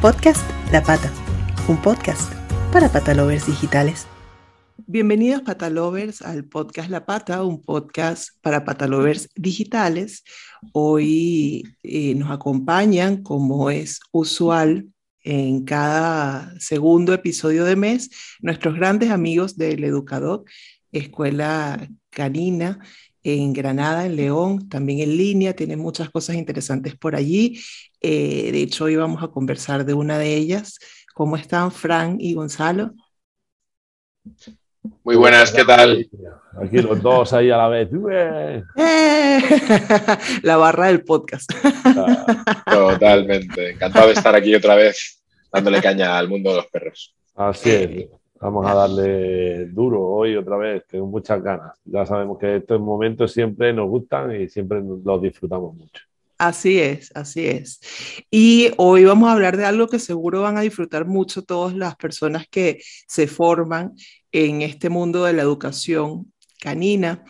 Podcast 0.00 0.48
La 0.70 0.80
Pata, 0.80 1.12
un 1.66 1.76
podcast 1.82 2.32
para 2.72 2.88
patalovers 2.88 3.48
digitales. 3.48 4.06
Bienvenidos 4.86 5.42
patalovers 5.42 6.22
al 6.22 6.44
podcast 6.44 6.88
La 6.88 7.04
Pata, 7.04 7.42
un 7.42 7.60
podcast 7.60 8.28
para 8.40 8.64
patalovers 8.64 9.28
digitales. 9.34 10.22
Hoy 10.72 11.64
eh, 11.82 12.14
nos 12.14 12.30
acompañan, 12.30 13.24
como 13.24 13.70
es 13.70 13.98
usual 14.12 14.86
en 15.24 15.64
cada 15.64 16.54
segundo 16.60 17.12
episodio 17.12 17.64
de 17.64 17.74
mes, 17.74 18.08
nuestros 18.40 18.76
grandes 18.76 19.10
amigos 19.10 19.56
del 19.56 19.82
Educador, 19.82 20.44
Escuela 20.92 21.88
Canina, 22.10 22.78
en 23.22 23.52
Granada, 23.52 24.06
en 24.06 24.16
León, 24.16 24.68
también 24.68 25.00
en 25.00 25.16
línea, 25.16 25.54
tiene 25.54 25.76
muchas 25.76 26.10
cosas 26.10 26.36
interesantes 26.36 26.96
por 26.96 27.16
allí. 27.16 27.60
Eh, 28.00 28.50
de 28.52 28.62
hecho, 28.62 28.84
hoy 28.84 28.96
vamos 28.96 29.22
a 29.22 29.28
conversar 29.28 29.84
de 29.84 29.94
una 29.94 30.18
de 30.18 30.34
ellas. 30.34 30.78
¿Cómo 31.14 31.36
están, 31.36 31.72
Fran 31.72 32.16
y 32.20 32.34
Gonzalo? 32.34 32.92
Muy 35.04 35.16
buenas, 35.16 35.52
¿qué 35.52 35.64
tal? 35.64 36.08
Aquí 36.62 36.78
los 36.78 37.00
dos 37.02 37.32
ahí 37.32 37.50
a 37.50 37.56
la 37.56 37.68
vez. 37.68 37.88
¡Eh! 38.10 38.62
La 40.42 40.56
barra 40.56 40.86
del 40.86 41.04
podcast. 41.04 41.50
Totalmente. 42.64 43.70
Encantado 43.70 44.08
de 44.08 44.12
estar 44.14 44.34
aquí 44.34 44.54
otra 44.54 44.74
vez 44.74 45.22
dándole 45.52 45.80
caña 45.80 46.18
al 46.18 46.28
mundo 46.28 46.50
de 46.50 46.56
los 46.56 46.66
perros. 46.66 47.14
Así 47.34 47.70
es. 47.70 48.17
Vamos 48.40 48.66
a 48.66 48.74
darle 48.74 49.66
duro 49.66 50.06
hoy 50.06 50.36
otra 50.36 50.56
vez, 50.56 50.84
tengo 50.86 51.06
muchas 51.06 51.42
ganas. 51.42 51.72
Ya 51.84 52.06
sabemos 52.06 52.38
que 52.38 52.56
estos 52.56 52.80
momentos 52.80 53.32
siempre 53.32 53.72
nos 53.72 53.88
gustan 53.88 54.40
y 54.40 54.48
siempre 54.48 54.80
los 54.80 55.20
disfrutamos 55.20 55.74
mucho. 55.74 56.02
Así 56.38 56.78
es, 56.78 57.10
así 57.16 57.46
es. 57.46 57.80
Y 58.30 58.70
hoy 58.76 59.04
vamos 59.04 59.28
a 59.28 59.32
hablar 59.32 59.56
de 59.56 59.64
algo 59.64 59.88
que 59.88 59.98
seguro 59.98 60.42
van 60.42 60.56
a 60.56 60.60
disfrutar 60.60 61.04
mucho 61.04 61.42
todas 61.42 61.74
las 61.74 61.96
personas 61.96 62.46
que 62.48 62.80
se 63.08 63.26
forman 63.26 63.94
en 64.30 64.62
este 64.62 64.88
mundo 64.88 65.24
de 65.24 65.32
la 65.32 65.42
educación 65.42 66.32
canina, 66.60 67.24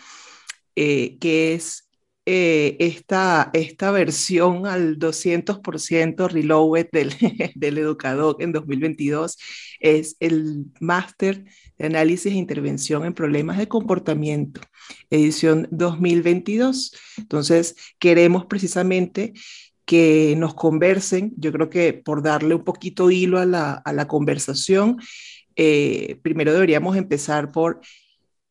eh, 0.76 1.16
que 1.18 1.54
es 1.54 1.87
eh, 2.30 2.76
esta, 2.78 3.48
esta 3.54 3.90
versión 3.90 4.66
al 4.66 4.98
200% 4.98 6.28
reloaded 6.28 6.88
del, 6.92 7.14
del 7.54 7.78
Educador 7.78 8.36
en 8.40 8.52
2022 8.52 9.38
es 9.80 10.14
el 10.20 10.66
máster 10.78 11.46
de 11.78 11.86
análisis 11.86 12.30
e 12.30 12.36
intervención 12.36 13.06
en 13.06 13.14
problemas 13.14 13.56
de 13.56 13.66
comportamiento, 13.66 14.60
edición 15.08 15.68
2022. 15.70 16.92
Entonces, 17.16 17.76
queremos 17.98 18.44
precisamente 18.44 19.32
que 19.86 20.34
nos 20.36 20.52
conversen, 20.52 21.32
yo 21.38 21.50
creo 21.50 21.70
que 21.70 21.94
por 21.94 22.22
darle 22.22 22.56
un 22.56 22.64
poquito 22.64 23.10
hilo 23.10 23.38
a 23.38 23.46
la, 23.46 23.72
a 23.72 23.92
la 23.94 24.06
conversación, 24.06 24.98
eh, 25.56 26.18
primero 26.20 26.52
deberíamos 26.52 26.94
empezar 26.94 27.52
por 27.52 27.80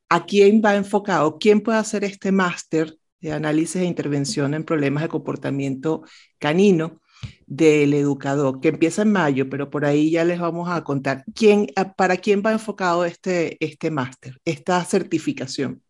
a 0.09 0.25
quién 0.25 0.63
va 0.65 0.75
enfocado, 0.75 1.37
quién 1.37 1.61
puede 1.61 1.77
hacer 1.77 2.03
este 2.03 2.31
máster 2.31 2.97
de 3.19 3.31
análisis 3.31 3.77
e 3.77 3.85
intervención 3.85 4.53
en 4.53 4.63
problemas 4.63 5.03
de 5.03 5.09
comportamiento 5.09 6.03
canino 6.39 7.01
del 7.45 7.93
educador, 7.93 8.59
que 8.59 8.67
empieza 8.69 9.01
en 9.01 9.11
mayo, 9.11 9.49
pero 9.49 9.69
por 9.69 9.85
ahí 9.85 10.11
ya 10.11 10.23
les 10.23 10.39
vamos 10.39 10.69
a 10.69 10.83
contar 10.83 11.23
quién, 11.33 11.67
para 11.95 12.17
quién 12.17 12.43
va 12.45 12.51
enfocado 12.51 13.05
este, 13.05 13.57
este 13.63 13.89
máster, 13.89 14.37
esta 14.45 14.83
certificación. 14.83 15.81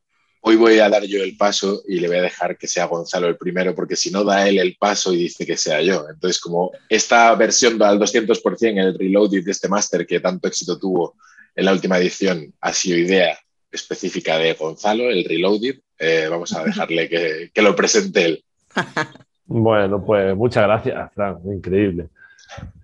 Hoy 0.41 0.55
voy 0.55 0.79
a 0.79 0.87
dar 0.87 1.03
yo 1.03 1.21
el 1.21 1.35
paso 1.35 1.83
y 1.87 1.99
le 1.99 2.07
voy 2.07 2.17
a 2.17 2.21
dejar 2.21 2.57
que 2.57 2.67
sea 2.67 2.85
Gonzalo 2.85 3.27
el 3.27 3.37
primero, 3.37 3.75
porque 3.75 3.95
si 3.95 4.11
no 4.11 4.23
da 4.23 4.47
él 4.47 4.59
el 4.59 4.77
paso 4.79 5.11
y 5.11 5.17
dice 5.17 5.45
que 5.45 5.57
sea 5.57 5.81
yo. 5.81 6.05
Entonces, 6.09 6.39
como 6.39 6.71
esta 6.87 7.35
versión 7.35 7.77
va 7.81 7.89
al 7.89 7.99
200%, 7.99 8.79
el 8.79 8.97
reloading 8.97 9.43
de 9.43 9.51
este 9.51 9.67
máster 9.67 10.05
que 10.05 10.19
tanto 10.19 10.47
éxito 10.47 10.79
tuvo 10.79 11.15
en 11.55 11.65
la 11.65 11.73
última 11.73 11.97
edición, 11.97 12.53
ha 12.61 12.71
sido 12.71 12.97
idea 12.97 13.37
específica 13.77 14.37
de 14.37 14.53
Gonzalo, 14.53 15.09
el 15.09 15.23
reloaded, 15.23 15.79
eh, 15.97 16.27
vamos 16.29 16.55
a 16.55 16.63
dejarle 16.63 17.09
que, 17.09 17.49
que, 17.53 17.61
lo 17.61 17.75
presente 17.75 18.25
él. 18.25 18.43
Bueno, 19.49 20.03
pues 20.03 20.35
muchas 20.35 20.63
gracias, 20.63 21.13
Fran, 21.13 21.39
increíble. 21.45 22.09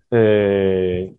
Eh, 0.09 1.13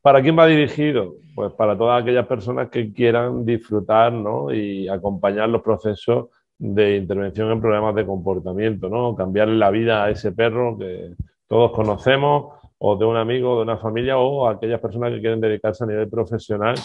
¿Para 0.00 0.22
quién 0.22 0.38
va 0.38 0.46
dirigido? 0.46 1.16
Pues 1.34 1.52
para 1.52 1.76
todas 1.76 2.00
aquellas 2.00 2.26
personas 2.26 2.70
que 2.70 2.90
quieran 2.90 3.44
disfrutar 3.44 4.10
¿no? 4.10 4.50
y 4.54 4.88
acompañar 4.88 5.50
los 5.50 5.60
procesos 5.60 6.28
de 6.56 6.96
intervención 6.96 7.50
en 7.50 7.60
problemas 7.60 7.94
de 7.94 8.06
comportamiento, 8.06 8.88
¿no? 8.88 9.14
Cambiarle 9.14 9.56
la 9.56 9.70
vida 9.70 10.04
a 10.04 10.10
ese 10.10 10.32
perro 10.32 10.78
que 10.78 11.10
todos 11.46 11.72
conocemos, 11.72 12.54
o 12.78 12.96
de 12.96 13.04
un 13.04 13.16
amigo, 13.16 13.56
de 13.56 13.62
una 13.62 13.76
familia, 13.76 14.16
o 14.18 14.48
aquellas 14.48 14.80
personas 14.80 15.12
que 15.12 15.20
quieren 15.20 15.40
dedicarse 15.40 15.84
a 15.84 15.86
nivel 15.86 16.08
profesional 16.08 16.76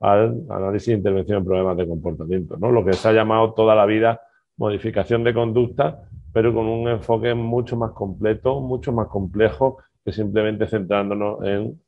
al 0.00 0.42
análisis 0.50 0.88
e 0.88 0.92
intervención 0.92 1.38
en 1.38 1.44
problemas 1.44 1.76
de 1.76 1.86
comportamiento, 1.86 2.56
¿no? 2.56 2.70
Lo 2.70 2.84
que 2.84 2.92
se 2.92 3.08
ha 3.08 3.12
llamado 3.12 3.54
toda 3.54 3.74
la 3.74 3.86
vida 3.86 4.20
modificación 4.56 5.24
de 5.24 5.34
conducta, 5.34 6.02
pero 6.32 6.52
con 6.52 6.66
un 6.66 6.88
enfoque 6.88 7.34
mucho 7.34 7.76
más 7.76 7.92
completo, 7.92 8.60
mucho 8.60 8.92
más 8.92 9.08
complejo 9.08 9.78
que 10.04 10.12
simplemente 10.12 10.66
centrándonos 10.66 11.44
en, 11.44 11.80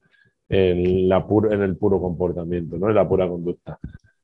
en, 0.48 1.08
la 1.08 1.24
en 1.50 1.62
el 1.62 1.76
puro 1.76 2.00
comportamiento, 2.00 2.78
¿no? 2.78 2.88
en 2.88 2.94
la 2.94 3.08
pura 3.08 3.28
conducta. 3.28 3.78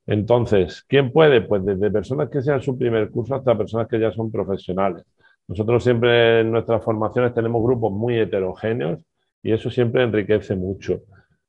Entonces, 0.07 0.85
¿quién 0.89 1.13
puede? 1.13 1.43
Pues 1.43 1.65
desde 1.65 1.91
personas 1.91 2.29
que 2.29 2.43
sean 2.43 2.61
su 2.61 2.77
primer 2.77 3.11
curso 3.11 3.35
hasta 3.35 3.57
personas 3.57 3.89
que 3.89 3.99
ya 3.99 4.11
son 4.13 4.31
profesionales. 4.31 5.05
Nosotros 5.49 5.83
siempre 5.85 6.41
en 6.41 6.51
nuestras 6.51 6.83
formaciones 6.83 7.35
tenemos 7.35 7.63
grupos 7.63 7.93
muy 7.93 8.19
heterogéneos 8.19 9.01
y 9.43 9.53
eso 9.53 9.71
siempre 9.71 10.03
enriquece 10.03 10.57
mucho. 10.57 11.03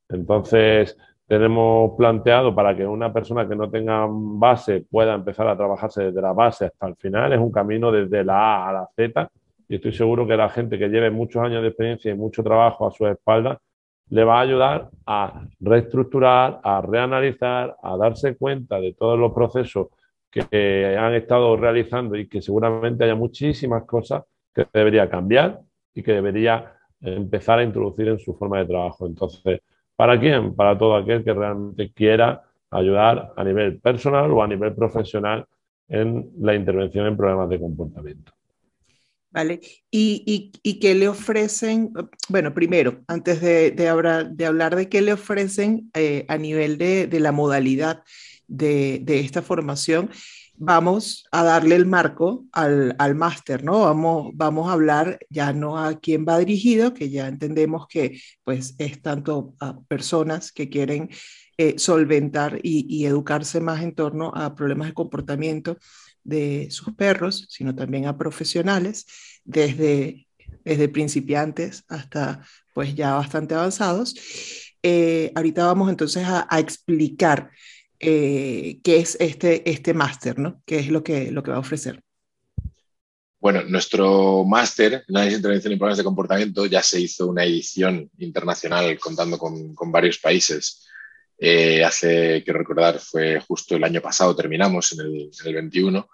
Entonces, 0.08 0.96
tenemos 1.26 1.92
planteado 1.96 2.54
para 2.54 2.76
que 2.76 2.86
una 2.86 3.12
persona 3.12 3.48
que 3.48 3.56
no 3.56 3.68
tenga 3.68 4.06
base 4.08 4.84
pueda 4.88 5.14
empezar 5.14 5.48
a 5.48 5.56
trabajarse 5.56 6.04
desde 6.04 6.22
la 6.22 6.32
base 6.32 6.66
hasta 6.66 6.86
el 6.86 6.96
final. 6.96 7.32
Es 7.32 7.40
un 7.40 7.50
camino 7.50 7.90
desde 7.90 8.24
la 8.24 8.38
A 8.38 8.68
a 8.68 8.72
la 8.72 8.88
Z 8.94 9.28
y 9.68 9.74
estoy 9.74 9.92
seguro 9.92 10.26
que 10.26 10.36
la 10.36 10.48
gente 10.48 10.78
que 10.78 10.88
lleve 10.88 11.10
muchos 11.10 11.42
años 11.42 11.62
de 11.62 11.68
experiencia 11.68 12.12
y 12.12 12.14
mucho 12.14 12.44
trabajo 12.44 12.86
a 12.86 12.92
su 12.92 13.06
espalda 13.06 13.58
le 14.08 14.22
va 14.22 14.38
a 14.38 14.42
ayudar 14.42 14.88
a 15.04 15.42
reestructurar, 15.58 16.60
a 16.62 16.80
reanalizar, 16.80 17.76
a 17.82 17.96
darse 17.96 18.36
cuenta 18.36 18.78
de 18.80 18.92
todos 18.92 19.18
los 19.18 19.32
procesos 19.32 19.88
que 20.30 20.96
han 20.96 21.14
estado 21.14 21.56
realizando 21.56 22.14
y 22.14 22.28
que 22.28 22.40
seguramente 22.40 23.02
haya 23.02 23.16
muchísimas 23.16 23.84
cosas 23.84 24.22
que 24.54 24.66
debería 24.72 25.08
cambiar 25.08 25.60
y 25.92 26.02
que 26.02 26.12
debería 26.12 26.74
empezar 27.00 27.58
a 27.58 27.64
introducir 27.64 28.08
en 28.08 28.18
su 28.18 28.34
forma 28.34 28.58
de 28.58 28.66
trabajo. 28.66 29.06
Entonces, 29.06 29.60
¿Para 29.96 30.20
quién? 30.20 30.54
Para 30.54 30.76
todo 30.76 30.94
aquel 30.94 31.24
que 31.24 31.32
realmente 31.32 31.90
quiera 31.92 32.44
ayudar 32.70 33.32
a 33.36 33.44
nivel 33.44 33.80
personal 33.80 34.30
o 34.30 34.42
a 34.42 34.46
nivel 34.46 34.74
profesional 34.74 35.46
en 35.88 36.30
la 36.38 36.54
intervención 36.54 37.06
en 37.06 37.16
problemas 37.16 37.48
de 37.48 37.60
comportamiento. 37.60 38.32
¿Vale? 39.30 39.60
¿Y, 39.90 40.50
y, 40.62 40.80
qué 40.80 40.94
le 40.94 41.08
ofrecen? 41.08 41.92
Bueno, 42.28 42.54
primero, 42.54 43.02
antes 43.06 43.42
de, 43.42 43.88
hablar, 43.88 44.30
de 44.30 44.46
hablar 44.46 44.74
de 44.76 44.88
qué 44.88 45.02
le 45.02 45.12
ofrecen 45.12 45.90
eh, 45.92 46.24
a 46.28 46.38
nivel 46.38 46.78
de, 46.78 47.08
la 47.20 47.32
modalidad 47.32 48.02
de, 48.48 49.04
esta 49.06 49.42
formación, 49.42 50.08
vamos 50.58 51.24
a 51.30 51.42
darle 51.42 51.76
el 51.76 51.86
marco 51.86 52.44
al, 52.52 52.94
al 52.98 53.14
máster, 53.14 53.64
¿no? 53.64 53.80
Vamos, 53.80 54.30
vamos 54.34 54.68
a 54.68 54.72
hablar 54.72 55.18
ya 55.30 55.52
no 55.52 55.78
a 55.78 55.98
quién 55.98 56.24
va 56.28 56.38
dirigido, 56.38 56.94
que 56.94 57.10
ya 57.10 57.28
entendemos 57.28 57.86
que 57.88 58.20
pues 58.44 58.74
es 58.78 59.02
tanto 59.02 59.54
a 59.60 59.78
personas 59.80 60.52
que 60.52 60.68
quieren 60.68 61.10
eh, 61.58 61.78
solventar 61.78 62.60
y, 62.62 63.06
educarse 63.06 63.60
más 63.60 63.82
en 63.82 63.94
torno 63.94 64.30
a 64.34 64.54
problemas 64.54 64.88
de 64.88 64.94
comportamiento 64.94 65.78
de 66.22 66.68
sus 66.70 66.94
perros, 66.94 67.46
sino 67.48 67.74
también 67.74 68.06
a 68.06 68.18
profesionales, 68.18 69.06
desde, 69.44 70.26
desde 70.64 70.88
principiantes 70.88 71.84
hasta 71.88 72.42
pues 72.74 72.94
ya 72.94 73.14
bastante 73.14 73.54
avanzados. 73.54 74.14
Eh, 74.82 75.32
ahorita 75.34 75.64
vamos 75.64 75.88
entonces 75.88 76.24
a, 76.24 76.46
a 76.50 76.60
explicar 76.60 77.50
eh, 78.00 78.80
qué 78.82 78.98
es 78.98 79.16
este, 79.20 79.68
este 79.68 79.94
máster, 79.94 80.38
¿no? 80.38 80.62
¿Qué 80.64 80.78
es 80.78 80.88
lo 80.88 81.02
que, 81.02 81.30
lo 81.30 81.42
que 81.42 81.50
va 81.50 81.56
a 81.56 81.60
ofrecer? 81.60 82.02
Bueno, 83.38 83.62
nuestro 83.64 84.44
máster, 84.44 85.04
Análisis 85.08 85.34
de 85.34 85.38
Intervención 85.38 85.72
en 85.72 85.78
Problemas 85.78 85.98
de 85.98 86.04
Comportamiento, 86.04 86.66
ya 86.66 86.82
se 86.82 87.00
hizo 87.00 87.26
una 87.26 87.44
edición 87.44 88.10
internacional 88.18 88.98
contando 88.98 89.38
con, 89.38 89.74
con 89.74 89.92
varios 89.92 90.18
países. 90.18 90.86
Eh, 91.38 91.84
hace, 91.84 92.42
quiero 92.42 92.58
recordar, 92.58 92.98
fue 92.98 93.40
justo 93.40 93.76
el 93.76 93.84
año 93.84 94.00
pasado, 94.00 94.34
terminamos 94.34 94.92
en 94.92 95.00
el, 95.00 95.30
en 95.40 95.46
el 95.46 95.54
21. 95.54 96.08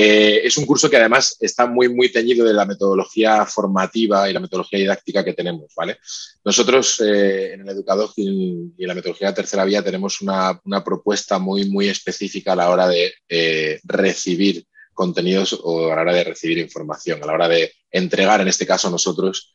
Eh, 0.00 0.46
es 0.46 0.56
un 0.56 0.64
curso 0.64 0.88
que 0.88 0.96
además 0.96 1.36
está 1.40 1.66
muy, 1.66 1.88
muy 1.88 2.12
teñido 2.12 2.46
de 2.46 2.54
la 2.54 2.64
metodología 2.64 3.44
formativa 3.44 4.30
y 4.30 4.32
la 4.32 4.38
metodología 4.38 4.78
didáctica 4.78 5.24
que 5.24 5.32
tenemos, 5.32 5.74
¿vale? 5.74 5.98
Nosotros 6.44 7.00
eh, 7.00 7.54
en 7.54 7.62
el 7.62 7.70
Educador 7.70 8.08
y 8.14 8.70
en 8.78 8.86
la 8.86 8.94
metodología 8.94 9.30
de 9.30 9.34
tercera 9.34 9.64
vía 9.64 9.82
tenemos 9.82 10.20
una, 10.20 10.60
una 10.66 10.84
propuesta 10.84 11.40
muy, 11.40 11.68
muy 11.68 11.88
específica 11.88 12.52
a 12.52 12.56
la 12.56 12.70
hora 12.70 12.86
de 12.86 13.12
eh, 13.28 13.80
recibir 13.82 14.64
contenidos 14.94 15.58
o 15.64 15.90
a 15.90 15.96
la 15.96 16.02
hora 16.02 16.14
de 16.14 16.22
recibir 16.22 16.58
información, 16.58 17.20
a 17.20 17.26
la 17.26 17.32
hora 17.32 17.48
de 17.48 17.72
entregar, 17.90 18.40
en 18.40 18.46
este 18.46 18.68
caso 18.68 18.88
nosotros, 18.90 19.52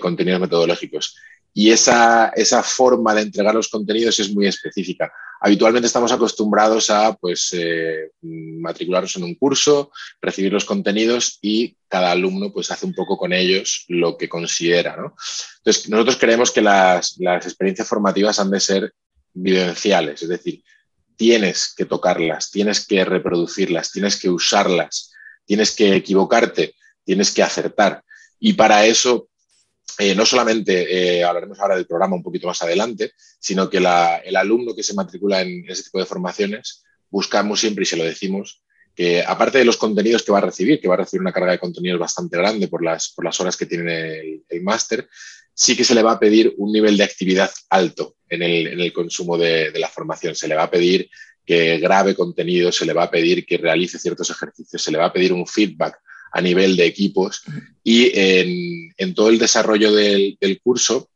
contenidos 0.00 0.40
metodológicos. 0.40 1.16
Y 1.54 1.70
esa, 1.70 2.28
esa 2.34 2.62
forma 2.62 3.14
de 3.14 3.22
entregar 3.22 3.54
los 3.54 3.68
contenidos 3.68 4.18
es 4.18 4.32
muy 4.32 4.46
específica. 4.46 5.12
Habitualmente 5.40 5.86
estamos 5.86 6.12
acostumbrados 6.12 6.88
a 6.88 7.14
pues, 7.14 7.50
eh, 7.52 8.12
matricularnos 8.22 9.16
en 9.16 9.24
un 9.24 9.34
curso, 9.34 9.90
recibir 10.20 10.52
los 10.52 10.64
contenidos 10.64 11.38
y 11.42 11.76
cada 11.88 12.12
alumno 12.12 12.52
pues, 12.52 12.70
hace 12.70 12.86
un 12.86 12.94
poco 12.94 13.18
con 13.18 13.32
ellos 13.32 13.84
lo 13.88 14.16
que 14.16 14.28
considera. 14.28 14.96
¿no? 14.96 15.14
Entonces, 15.58 15.88
nosotros 15.90 16.16
creemos 16.16 16.50
que 16.52 16.62
las, 16.62 17.16
las 17.18 17.44
experiencias 17.44 17.88
formativas 17.88 18.38
han 18.38 18.50
de 18.50 18.60
ser 18.60 18.94
vivenciales, 19.34 20.22
es 20.22 20.28
decir, 20.28 20.62
tienes 21.16 21.74
que 21.76 21.84
tocarlas, 21.84 22.50
tienes 22.50 22.86
que 22.86 23.04
reproducirlas, 23.04 23.92
tienes 23.92 24.18
que 24.18 24.30
usarlas, 24.30 25.12
tienes 25.44 25.72
que 25.72 25.94
equivocarte, 25.94 26.74
tienes 27.04 27.30
que 27.30 27.42
acertar. 27.42 28.02
Y 28.38 28.54
para 28.54 28.86
eso 28.86 29.28
eh, 29.98 30.14
no 30.14 30.24
solamente 30.24 31.18
eh, 31.18 31.24
hablaremos 31.24 31.60
ahora 31.60 31.76
del 31.76 31.86
programa 31.86 32.16
un 32.16 32.22
poquito 32.22 32.46
más 32.46 32.62
adelante, 32.62 33.12
sino 33.38 33.68
que 33.68 33.78
el 33.78 34.36
alumno 34.36 34.74
que 34.74 34.82
se 34.82 34.94
matricula 34.94 35.42
en 35.42 35.64
ese 35.68 35.84
tipo 35.84 35.98
de 35.98 36.06
formaciones, 36.06 36.82
buscamos 37.10 37.60
siempre, 37.60 37.82
y 37.82 37.86
se 37.86 37.96
lo 37.96 38.04
decimos, 38.04 38.62
que 38.94 39.22
aparte 39.22 39.58
de 39.58 39.64
los 39.64 39.76
contenidos 39.76 40.22
que 40.22 40.32
va 40.32 40.38
a 40.38 40.42
recibir, 40.42 40.80
que 40.80 40.88
va 40.88 40.94
a 40.94 40.98
recibir 40.98 41.20
una 41.20 41.32
carga 41.32 41.52
de 41.52 41.58
contenidos 41.58 42.00
bastante 42.00 42.36
grande 42.36 42.68
por 42.68 42.82
las, 42.82 43.10
por 43.10 43.24
las 43.24 43.38
horas 43.40 43.56
que 43.56 43.66
tiene 43.66 44.42
el, 44.48 44.62
máster, 44.62 45.08
sí 45.54 45.76
que 45.76 45.84
se 45.84 45.94
le 45.94 46.02
va 46.02 46.12
a 46.12 46.20
pedir 46.20 46.54
un 46.56 46.72
nivel 46.72 46.96
de 46.96 47.04
actividad 47.04 47.50
alto 47.70 48.16
en 48.28 48.42
el, 48.42 48.92
consumo 48.92 49.36
de, 49.36 49.70
de, 49.70 49.78
la 49.78 49.88
formación. 49.88 50.34
Se 50.34 50.48
le 50.48 50.54
va 50.54 50.64
a 50.64 50.70
pedir 50.70 51.10
que 51.44 51.78
grabe 51.78 52.14
contenido, 52.14 52.72
se 52.72 52.86
le 52.86 52.92
va 52.92 53.04
a 53.04 53.10
pedir 53.10 53.44
que 53.44 53.58
realice 53.58 53.98
ciertos 53.98 54.30
ejercicios, 54.30 54.82
se 54.82 54.90
le 54.90 54.98
va 54.98 55.06
a 55.06 55.12
pedir 55.12 55.32
un 55.32 55.46
feedback 55.46 55.98
a 56.32 56.40
nivel 56.40 56.76
de 56.76 56.86
equipos 56.86 57.42
y 57.84 58.10
en, 58.14 59.14
todo 59.14 59.28
el 59.28 59.38
desarrollo 59.38 59.92
del, 59.92 60.38
curso 60.62 61.08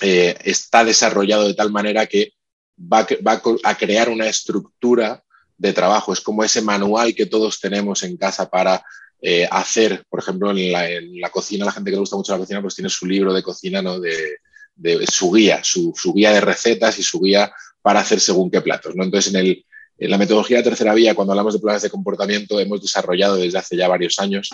eh, 0.00 0.36
está 0.44 0.84
desarrollado 0.84 1.48
de 1.48 1.54
tal 1.54 1.70
manera 1.70 2.06
que 2.06 2.34
va, 2.80 3.06
a 3.64 3.76
crear 3.76 4.10
una 4.10 4.28
estructura 4.28 5.22
de 5.56 5.72
trabajo. 5.72 6.12
Es 6.12 6.20
como 6.20 6.44
ese 6.44 6.60
manual 6.60 7.14
que 7.14 7.26
todos 7.26 7.60
tenemos 7.60 8.02
en 8.02 8.16
casa 8.16 8.50
para 8.50 8.84
eh, 9.20 9.48
hacer, 9.50 10.04
por 10.08 10.20
ejemplo, 10.20 10.50
en 10.50 10.72
la, 11.20 11.30
cocina, 11.30 11.64
la 11.64 11.72
gente 11.72 11.90
que 11.90 11.96
le 11.96 12.00
gusta 12.00 12.16
mucho 12.16 12.32
la 12.32 12.38
cocina, 12.38 12.60
pues 12.60 12.74
tiene 12.74 12.90
su 12.90 13.06
libro 13.06 13.32
de 13.32 13.42
cocina, 13.42 13.80
¿no? 13.80 14.00
de, 14.00 14.38
su 15.10 15.32
guía, 15.32 15.62
su, 15.62 15.92
su, 15.96 16.12
guía 16.12 16.32
de 16.32 16.40
recetas 16.40 16.98
y 16.98 17.02
su 17.02 17.20
guía 17.20 17.52
para 17.80 18.00
hacer 18.00 18.20
según 18.20 18.50
qué 18.50 18.60
platos. 18.60 18.94
¿no? 18.96 19.04
Entonces, 19.04 19.32
en 19.32 19.40
el, 19.40 19.64
la 19.98 20.18
metodología 20.18 20.58
de 20.58 20.64
tercera 20.64 20.94
vía, 20.94 21.14
cuando 21.14 21.32
hablamos 21.32 21.54
de 21.54 21.60
planes 21.60 21.82
de 21.82 21.90
comportamiento, 21.90 22.58
hemos 22.58 22.82
desarrollado 22.82 23.36
desde 23.36 23.58
hace 23.58 23.76
ya 23.76 23.88
varios 23.88 24.18
años 24.18 24.50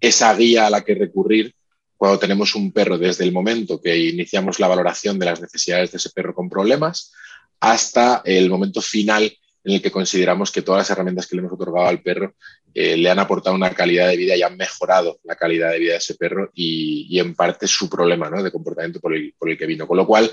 esa 0.00 0.34
guía 0.34 0.66
a 0.66 0.70
la 0.70 0.82
que 0.82 0.94
recurrir 0.94 1.54
cuando 1.96 2.18
tenemos 2.18 2.54
un 2.54 2.72
perro 2.72 2.96
desde 2.96 3.24
el 3.24 3.32
momento 3.32 3.80
que 3.80 3.96
iniciamos 3.96 4.58
la 4.58 4.68
valoración 4.68 5.18
de 5.18 5.26
las 5.26 5.40
necesidades 5.40 5.92
de 5.92 5.98
ese 5.98 6.10
perro 6.10 6.34
con 6.34 6.48
problemas 6.48 7.12
hasta 7.60 8.22
el 8.24 8.48
momento 8.48 8.80
final 8.80 9.30
en 9.64 9.74
el 9.74 9.82
que 9.82 9.90
consideramos 9.90 10.50
que 10.50 10.62
todas 10.62 10.80
las 10.80 10.90
herramientas 10.90 11.26
que 11.26 11.36
le 11.36 11.40
hemos 11.40 11.52
otorgado 11.52 11.86
al 11.86 12.00
perro 12.00 12.34
eh, 12.72 12.96
le 12.96 13.10
han 13.10 13.18
aportado 13.18 13.54
una 13.54 13.74
calidad 13.74 14.08
de 14.08 14.16
vida 14.16 14.34
y 14.34 14.42
han 14.42 14.56
mejorado 14.56 15.20
la 15.24 15.36
calidad 15.36 15.72
de 15.72 15.78
vida 15.78 15.92
de 15.92 15.98
ese 15.98 16.14
perro 16.14 16.50
y, 16.54 17.18
en 17.18 17.34
parte 17.34 17.66
su 17.66 17.90
problema 17.90 18.30
de 18.30 18.50
comportamiento 18.50 19.00
por 19.00 19.14
el, 19.14 19.34
por 19.38 19.50
el 19.50 19.58
que 19.58 19.66
vino. 19.66 19.86
Con 19.86 19.98
lo 19.98 20.06
cual, 20.06 20.30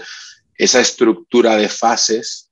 esa 0.57 0.79
estructura 0.79 1.57
de 1.57 1.67
fases 1.67 2.46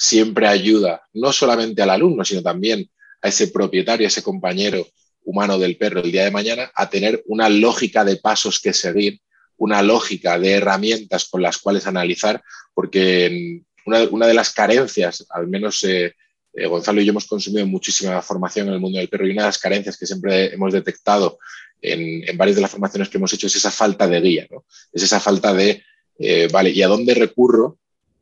siempre 0.00 0.48
ayuda 0.48 1.02
no 1.12 1.30
solamente 1.30 1.82
al 1.82 1.90
alumno, 1.90 2.24
sino 2.24 2.42
también 2.42 2.88
a 3.20 3.28
ese 3.28 3.48
propietario, 3.48 4.06
a 4.06 4.08
ese 4.08 4.22
compañero 4.22 4.86
humano 5.24 5.58
del 5.58 5.76
perro 5.76 6.00
el 6.00 6.10
día 6.10 6.24
de 6.24 6.30
mañana, 6.30 6.72
a 6.74 6.88
tener 6.88 7.22
una 7.26 7.50
lógica 7.50 8.02
de 8.02 8.16
pasos 8.16 8.60
que 8.60 8.72
seguir, 8.72 9.20
una 9.58 9.82
lógica 9.82 10.38
de 10.38 10.52
herramientas 10.52 11.26
con 11.26 11.42
las 11.42 11.58
cuales 11.58 11.86
analizar, 11.86 12.42
porque 12.72 13.60
una, 13.84 14.26
de 14.26 14.32
las 14.32 14.54
carencias, 14.54 15.26
al 15.28 15.48
menos 15.48 15.84
eh, 15.84 16.14
eh, 16.54 16.66
Gonzalo 16.66 17.02
y 17.02 17.04
yo 17.04 17.10
hemos 17.10 17.26
consumido 17.26 17.66
muchísima 17.66 18.22
formación 18.22 18.68
en 18.68 18.74
el 18.74 18.80
mundo 18.80 18.98
del 18.98 19.10
perro 19.10 19.26
y 19.26 19.32
una 19.32 19.42
de 19.42 19.48
las 19.48 19.58
carencias 19.58 19.98
que 19.98 20.06
siempre 20.06 20.54
hemos 20.54 20.72
detectado 20.72 21.38
en, 21.82 22.24
varias 22.38 22.56
de 22.56 22.62
las 22.62 22.70
formaciones 22.70 23.10
que 23.10 23.18
hemos 23.18 23.34
hecho 23.34 23.48
es 23.48 23.56
esa 23.56 23.70
falta 23.70 24.08
de 24.08 24.20
guía, 24.22 24.48
es 24.94 25.02
esa 25.02 25.20
falta 25.20 25.52
de, 25.52 25.82
eh, 26.18 26.48
vale, 26.50 26.70
¿y 26.70 26.80
a 26.80 26.88
dónde 26.88 27.12
recurro 27.12 27.79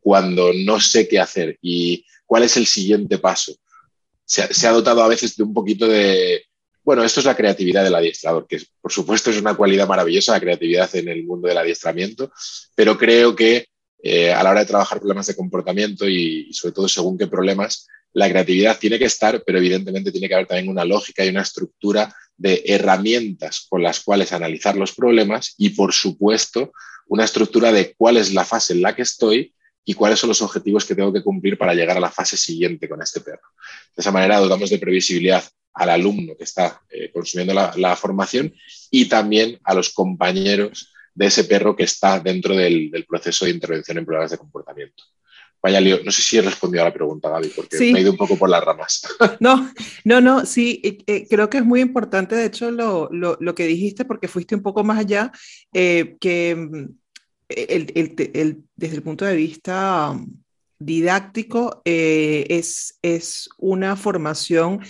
cuando 0.09 0.51
no 0.55 0.79
sé 0.79 1.07
qué 1.07 1.19
hacer 1.19 1.59
y 1.61 2.03
cuál 2.25 2.41
es 2.41 2.57
el 2.57 2.65
siguiente 2.65 3.19
paso. 3.19 3.53
Se 4.25 4.65
ha, 4.65 4.71
dotado 4.71 5.03
a 5.03 5.07
veces 5.07 5.35
de 5.35 5.43
un 5.43 5.53
poquito 5.53 5.87
de, 5.87 6.45
bueno, 6.83 7.03
esto 7.03 7.19
es 7.19 7.27
la 7.27 7.35
creatividad 7.35 7.83
del 7.83 7.93
adiestrador, 7.93 8.47
que 8.47 8.59
por 8.81 8.91
supuesto 8.91 9.29
es 9.29 9.39
una 9.39 9.53
cualidad 9.53 9.87
maravillosa, 9.87 10.31
la 10.31 10.39
creatividad 10.39 10.89
en 10.95 11.09
el 11.09 11.25
mundo 11.25 11.47
del 11.47 11.59
adiestramiento, 11.59 12.31
pero 12.73 12.97
creo 12.97 13.35
que 13.35 13.67
eh, 14.01 14.33
a 14.33 14.41
la 14.41 14.49
hora 14.49 14.61
de 14.61 14.65
trabajar 14.65 14.97
problemas 14.97 15.27
de 15.27 15.35
comportamiento 15.35 16.09
y, 16.09 16.51
sobre 16.53 16.73
todo 16.73 16.87
según 16.87 17.15
qué 17.15 17.27
problemas, 17.27 17.85
la 18.13 18.29
creatividad 18.29 18.79
tiene 18.79 18.97
que 18.97 19.05
estar, 19.05 19.43
pero 19.45 19.59
evidentemente 19.59 20.11
tiene 20.11 20.27
que 20.27 20.33
haber 20.33 20.47
también 20.47 20.69
una 20.69 20.85
lógica 20.85 21.23
y 21.23 21.29
una 21.29 21.43
estructura 21.43 22.11
de 22.35 22.63
herramientas 22.65 23.67
con 23.69 23.83
las 23.83 23.99
cuales 23.99 24.33
analizar 24.33 24.75
los 24.75 24.91
problemas 24.95 25.53
y, 25.55 25.69
por 25.69 25.93
supuesto, 25.93 26.71
una 27.05 27.25
estructura 27.25 27.71
de 27.71 27.93
cuál 27.93 28.17
es 28.17 28.33
la 28.33 28.43
fase 28.43 28.73
en 28.73 28.81
la 28.81 28.95
que 28.95 29.03
estoy 29.03 29.53
y 29.85 29.93
cuáles 29.93 30.19
son 30.19 30.29
los 30.29 30.41
objetivos 30.41 30.85
que 30.85 30.95
tengo 30.95 31.11
que 31.11 31.23
cumplir 31.23 31.57
para 31.57 31.73
llegar 31.73 31.97
a 31.97 31.99
la 31.99 32.11
fase 32.11 32.37
siguiente 32.37 32.87
con 32.87 33.01
este 33.01 33.21
perro. 33.21 33.47
De 33.95 34.01
esa 34.01 34.11
manera 34.11 34.39
dotamos 34.39 34.69
de 34.69 34.77
previsibilidad 34.77 35.43
al 35.73 35.89
alumno 35.89 36.35
que 36.37 36.43
está 36.43 36.81
eh, 36.89 37.11
consumiendo 37.11 37.53
la, 37.53 37.95
formación 37.95 38.53
y 38.91 39.05
también 39.05 39.59
a 39.63 39.73
los 39.73 39.89
compañeros 39.91 40.91
de 41.13 41.27
ese 41.27 41.45
perro 41.45 41.75
que 41.75 41.83
está 41.83 42.19
dentro 42.19 42.55
del, 42.55 42.91
proceso 43.07 43.45
de 43.45 43.51
intervención 43.51 43.97
en 43.97 44.05
problemas 44.05 44.31
de 44.31 44.37
comportamiento. 44.37 45.03
Vaya 45.61 45.81
lío, 45.81 45.99
no 46.05 46.11
sé 46.11 46.21
si 46.21 46.37
he 46.37 46.41
respondido 46.41 46.83
a 46.83 46.87
la 46.87 46.93
pregunta, 46.93 47.29
Gaby, 47.29 47.49
porque 47.49 47.77
me 47.91 47.99
he 47.99 48.01
ido 48.01 48.11
un 48.11 48.17
poco 48.17 48.37
por 48.37 48.49
las 48.49 48.63
ramas. 48.63 49.01
No, 49.41 49.73
no, 50.05 50.21
no, 50.21 50.45
sí, 50.45 50.81
eh, 51.05 51.27
creo 51.29 51.49
que 51.49 51.57
es 51.57 51.65
muy 51.65 51.81
importante, 51.81 52.35
de 52.35 52.45
hecho, 52.45 52.71
lo, 52.71 53.09
lo, 53.11 53.55
que 53.55 53.67
dijiste, 53.67 54.05
porque 54.05 54.29
fuiste 54.29 54.55
un 54.55 54.61
poco 54.61 54.83
más 54.85 54.99
allá, 54.99 55.31
eh, 55.73 56.15
que 56.21 56.87
desde 57.49 58.95
el 58.95 59.03
punto 59.03 59.25
de 59.25 59.35
vista 59.35 60.15
didáctico, 60.79 61.81
eh, 61.85 62.45
es, 62.49 62.97
es 63.01 63.49
una 63.57 63.95
formación 63.95 64.81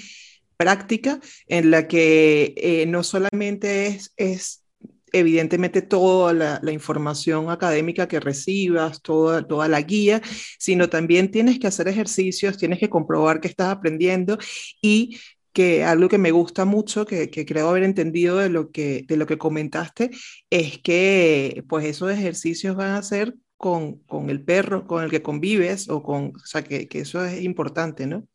práctica 0.56 1.20
en 1.48 1.72
la 1.72 1.88
que 1.88 2.54
eh, 2.58 2.86
no 2.86 3.04
solamente 3.04 3.88
es, 3.88 4.14
es 4.18 4.64
evidentemente 5.12 5.82
toda 5.82 6.34
la, 6.34 6.60
la, 6.62 6.72
información 6.72 7.50
académica 7.50 8.08
que 8.08 8.20
recibas, 8.20 9.02
toda, 9.02 9.48
toda 9.48 9.68
la 9.68 9.82
guía, 9.82 10.22
sino 10.60 10.90
también 10.90 11.32
tienes 11.32 11.60
que 11.60 11.68
hacer 11.68 11.88
ejercicios, 11.88 12.58
tienes 12.58 12.80
que 12.80 12.90
comprobar 12.90 13.42
que 13.42 13.48
estás 13.48 13.70
aprendiendo 13.70 14.38
y 14.82 15.18
que 15.54 15.84
algo 15.84 16.10
que 16.10 16.18
me 16.18 16.32
gusta 16.32 16.66
mucho, 16.66 17.06
que, 17.06 17.30
creo 17.30 17.70
haber 17.70 17.84
entendido 17.84 18.38
de 18.38 18.50
lo, 18.50 18.72
que, 18.72 19.04
de 19.08 19.18
lo 19.18 19.26
que 19.26 19.38
comentaste, 19.38 20.12
es 20.50 20.80
que 20.80 21.64
pues 21.68 21.86
esos 21.86 22.12
ejercicios 22.12 22.76
van 22.76 22.92
a 22.92 23.04
ser 23.04 23.36
con, 23.58 24.02
el 24.30 24.42
perro 24.42 24.88
con 24.88 25.04
el 25.04 25.12
que 25.12 25.22
convives, 25.22 25.90
o 25.90 26.02
con, 26.02 26.34
o 26.36 26.46
sea, 26.46 26.64
que, 26.64 26.88
eso 26.92 27.24
es 27.26 27.44
importante, 27.44 28.08
¿no? 28.08 28.28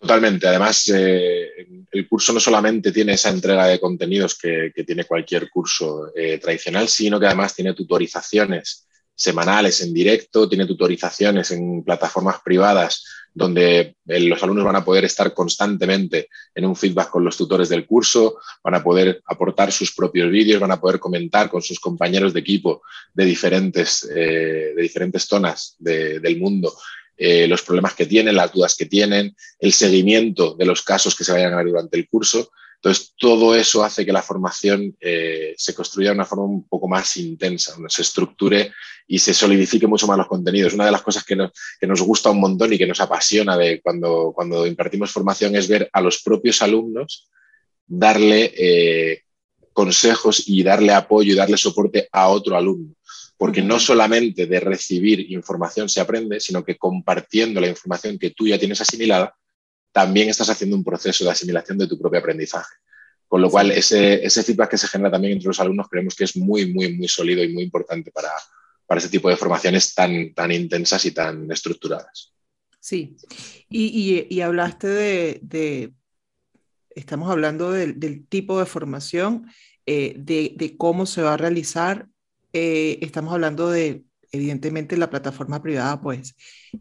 Totalmente. 0.00 0.46
Además, 0.46 0.88
eh, 0.94 1.48
el 1.90 2.08
curso 2.08 2.32
no 2.32 2.40
solamente 2.40 2.92
tiene 2.92 3.14
esa 3.14 3.30
entrega 3.30 3.66
de 3.66 3.80
contenidos 3.80 4.36
que, 4.36 4.72
tiene 4.84 5.04
cualquier 5.04 5.48
curso 5.48 6.12
eh, 6.14 6.38
tradicional, 6.38 6.88
sino 6.88 7.20
que 7.20 7.26
además 7.26 7.54
tiene 7.54 7.72
tutorizaciones 7.72 8.86
semanales 9.14 9.80
en 9.80 9.94
directo, 9.94 10.48
tiene 10.48 10.66
tutorizaciones 10.66 11.50
en 11.50 11.84
plataformas 11.84 12.36
privadas 12.44 13.04
donde 13.32 13.96
eh, 14.06 14.20
los 14.20 14.42
alumnos 14.42 14.64
van 14.64 14.76
a 14.76 14.84
poder 14.84 15.04
estar 15.04 15.34
constantemente 15.34 16.28
en 16.54 16.66
un 16.66 16.76
feedback 16.76 17.10
con 17.10 17.24
los 17.24 17.36
tutores 17.36 17.68
del 17.68 17.84
curso, 17.84 18.36
van 18.62 18.76
a 18.76 18.82
poder 18.82 19.22
aportar 19.26 19.72
sus 19.72 19.92
propios 19.92 20.30
vídeos, 20.30 20.60
van 20.60 20.70
a 20.70 20.80
poder 20.80 21.00
comentar 21.00 21.50
con 21.50 21.60
sus 21.60 21.80
compañeros 21.80 22.32
de 22.32 22.40
equipo 22.40 22.82
de 23.12 23.24
diferentes, 23.24 24.08
eh, 24.14 24.72
de 24.76 24.82
diferentes 24.82 25.24
zonas 25.24 25.74
del 25.78 26.38
mundo 26.38 26.72
eh, 27.16 27.46
los 27.46 27.62
problemas 27.62 27.94
que 27.94 28.06
tienen, 28.06 28.34
las 28.34 28.52
dudas 28.52 28.74
que 28.76 28.86
tienen, 28.86 29.36
el 29.60 29.72
seguimiento 29.72 30.54
de 30.54 30.66
los 30.66 30.82
casos 30.82 31.14
que 31.14 31.22
se 31.22 31.32
vayan 31.32 31.52
a 31.52 31.58
ver 31.58 31.66
durante 31.66 31.96
el 31.96 32.08
curso. 32.08 32.50
Entonces, 32.84 33.14
todo 33.16 33.54
eso 33.54 33.82
hace 33.82 34.04
que 34.04 34.12
la 34.12 34.20
formación 34.20 34.94
eh, 35.00 35.54
se 35.56 35.74
construya 35.74 36.10
de 36.10 36.16
una 36.16 36.26
forma 36.26 36.44
un 36.44 36.68
poco 36.68 36.86
más 36.86 37.16
intensa, 37.16 37.74
se 37.88 38.02
estructure 38.02 38.72
y 39.06 39.18
se 39.18 39.32
solidifique 39.32 39.86
mucho 39.86 40.06
más 40.06 40.18
los 40.18 40.26
contenidos. 40.26 40.74
Una 40.74 40.84
de 40.84 40.92
las 40.92 41.00
cosas 41.00 41.24
que 41.24 41.34
nos, 41.34 42.02
gusta 42.02 42.28
un 42.28 42.40
montón 42.40 42.74
y 42.74 42.76
que 42.76 42.86
nos 42.86 43.00
apasiona 43.00 43.56
de 43.56 43.80
cuando, 43.80 44.32
cuando 44.34 44.66
impartimos 44.66 45.10
formación 45.10 45.56
es 45.56 45.66
ver 45.66 45.88
a 45.94 46.02
los 46.02 46.20
propios 46.22 46.60
alumnos 46.60 47.30
darle 47.86 48.52
eh, 48.54 49.22
consejos 49.72 50.46
y 50.46 50.62
darle 50.62 50.92
apoyo 50.92 51.32
y 51.32 51.36
darle 51.36 51.56
soporte 51.56 52.06
a 52.12 52.28
otro 52.28 52.54
alumno. 52.54 52.94
Porque 53.38 53.62
no 53.62 53.80
solamente 53.80 54.44
de 54.44 54.60
recibir 54.60 55.32
información 55.32 55.88
se 55.88 56.02
aprende, 56.02 56.38
sino 56.38 56.62
que 56.62 56.76
compartiendo 56.76 57.62
la 57.62 57.68
información 57.68 58.18
que 58.18 58.32
tú 58.32 58.46
ya 58.46 58.58
tienes 58.58 58.82
asimilada, 58.82 59.34
también 59.94 60.28
estás 60.28 60.50
haciendo 60.50 60.74
un 60.74 60.82
proceso 60.82 61.24
de 61.24 61.30
asimilación 61.30 61.78
de 61.78 61.86
tu 61.86 61.96
propio 61.96 62.18
aprendizaje. 62.18 62.74
Con 63.28 63.40
lo 63.40 63.48
cual, 63.48 63.70
ese, 63.70 64.26
ese 64.26 64.42
feedback 64.42 64.70
que 64.70 64.78
se 64.78 64.88
genera 64.88 65.12
también 65.12 65.34
entre 65.34 65.46
los 65.46 65.60
alumnos 65.60 65.88
creemos 65.88 66.16
que 66.16 66.24
es 66.24 66.36
muy, 66.36 66.72
muy, 66.74 66.96
muy 66.96 67.06
sólido 67.06 67.44
y 67.44 67.52
muy 67.52 67.62
importante 67.62 68.10
para, 68.10 68.30
para 68.86 68.98
ese 68.98 69.08
tipo 69.08 69.28
de 69.28 69.36
formaciones 69.36 69.94
tan, 69.94 70.34
tan 70.34 70.50
intensas 70.50 71.04
y 71.04 71.12
tan 71.12 71.48
estructuradas. 71.48 72.34
Sí, 72.80 73.16
y, 73.70 74.40
hablaste 74.40 74.88
de, 74.88 75.94
estamos 76.90 77.30
hablando 77.30 77.70
del, 77.70 78.26
tipo 78.26 78.58
de 78.58 78.66
formación, 78.66 79.46
eh, 79.86 80.14
de, 80.18 80.74
cómo 80.76 81.06
se 81.06 81.22
va 81.22 81.34
a 81.34 81.38
realizar, 81.38 82.08
eh, 82.52 82.98
estamos 83.00 83.32
hablando 83.32 83.70
de, 83.70 84.02
evidentemente, 84.32 84.96
la 84.96 85.08
plataforma 85.08 85.62
privada, 85.62 86.00
pues 86.00 86.34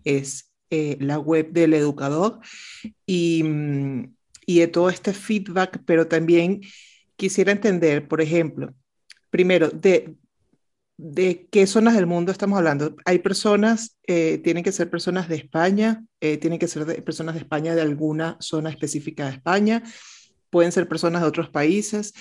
es 0.03 0.52
eh, 0.75 0.97
la 0.99 1.19
web 1.19 1.51
del 1.51 1.75
educador 1.75 2.39
y, 3.05 3.43
mm, 3.43 4.15
y 4.47 4.59
de 4.59 4.67
todo 4.67 4.89
este 4.89 5.13
feedback, 5.13 5.83
pero 5.85 6.07
también 6.07 6.61
quisiera 7.15 7.51
entender, 7.51 8.07
por 8.07 8.21
ejemplo, 8.21 8.73
primero, 9.29 9.69
de, 9.69 10.15
de 10.97 11.47
qué 11.51 11.67
zonas 11.67 11.93
del 11.93 12.07
mundo 12.07 12.31
estamos 12.31 12.57
hablando. 12.57 12.95
Hay 13.05 13.19
personas, 13.19 13.99
eh, 14.07 14.39
tienen 14.43 14.63
que 14.63 14.71
ser 14.71 14.89
personas 14.89 15.29
de 15.29 15.35
España, 15.35 16.03
eh, 16.19 16.39
tienen 16.39 16.57
que 16.57 16.67
ser 16.67 17.03
personas 17.03 17.35
de 17.35 17.41
España 17.41 17.75
de 17.75 17.81
alguna 17.81 18.37
zona 18.39 18.71
específica 18.71 19.25
de 19.25 19.33
España, 19.33 19.83
pueden 20.49 20.71
ser 20.71 20.87
personas 20.87 21.21
de 21.21 21.27
otros 21.27 21.49
países 21.49 22.13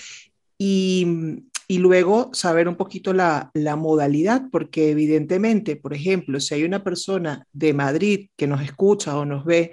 y, 0.58 1.46
y 1.68 1.78
luego 1.78 2.30
saber 2.32 2.68
un 2.68 2.76
poquito 2.76 3.12
la, 3.12 3.50
modalidad, 3.76 4.42
porque 4.50 4.90
evidentemente, 4.90 5.76
por 5.76 5.94
ejemplo, 5.94 6.40
si 6.40 6.54
hay 6.54 6.64
una 6.64 6.84
persona 6.84 7.46
de 7.52 7.72
Madrid 7.74 8.28
que 8.36 8.46
nos 8.46 8.62
escucha 8.62 9.16
o 9.16 9.24
nos 9.24 9.44
ve 9.44 9.72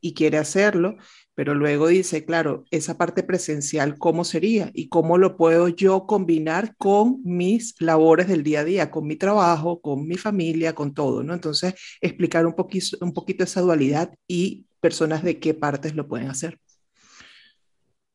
y 0.00 0.14
quiere 0.14 0.38
hacerlo, 0.38 0.96
pero 1.34 1.54
luego 1.54 1.88
dice, 1.88 2.24
claro, 2.24 2.64
esa 2.70 2.98
parte 2.98 3.22
presencial, 3.22 3.96
¿cómo 3.96 4.24
sería? 4.24 4.70
¿Y 4.74 4.88
cómo 4.88 5.18
lo 5.18 5.36
puedo 5.36 5.68
yo 5.68 6.04
combinar 6.06 6.74
con 6.76 7.20
mis 7.24 7.80
labores 7.80 8.26
del 8.28 8.42
día 8.42 8.60
a 8.60 8.64
día, 8.64 8.90
con 8.90 9.06
mi 9.06 9.16
trabajo, 9.16 9.80
con 9.80 10.06
mi 10.06 10.16
familia, 10.16 10.74
con 10.74 10.94
todo, 10.94 11.22
¿no? 11.22 11.34
Entonces, 11.34 11.74
explicar 12.00 12.44
un 12.44 12.54
poquito, 12.54 12.96
un 13.00 13.12
poquito 13.12 13.44
esa 13.44 13.60
dualidad 13.60 14.12
y 14.26 14.66
personas 14.80 15.22
de 15.22 15.38
qué 15.38 15.54
partes 15.54 15.94
lo 15.94 16.08
pueden 16.08 16.28
hacer. 16.28 16.58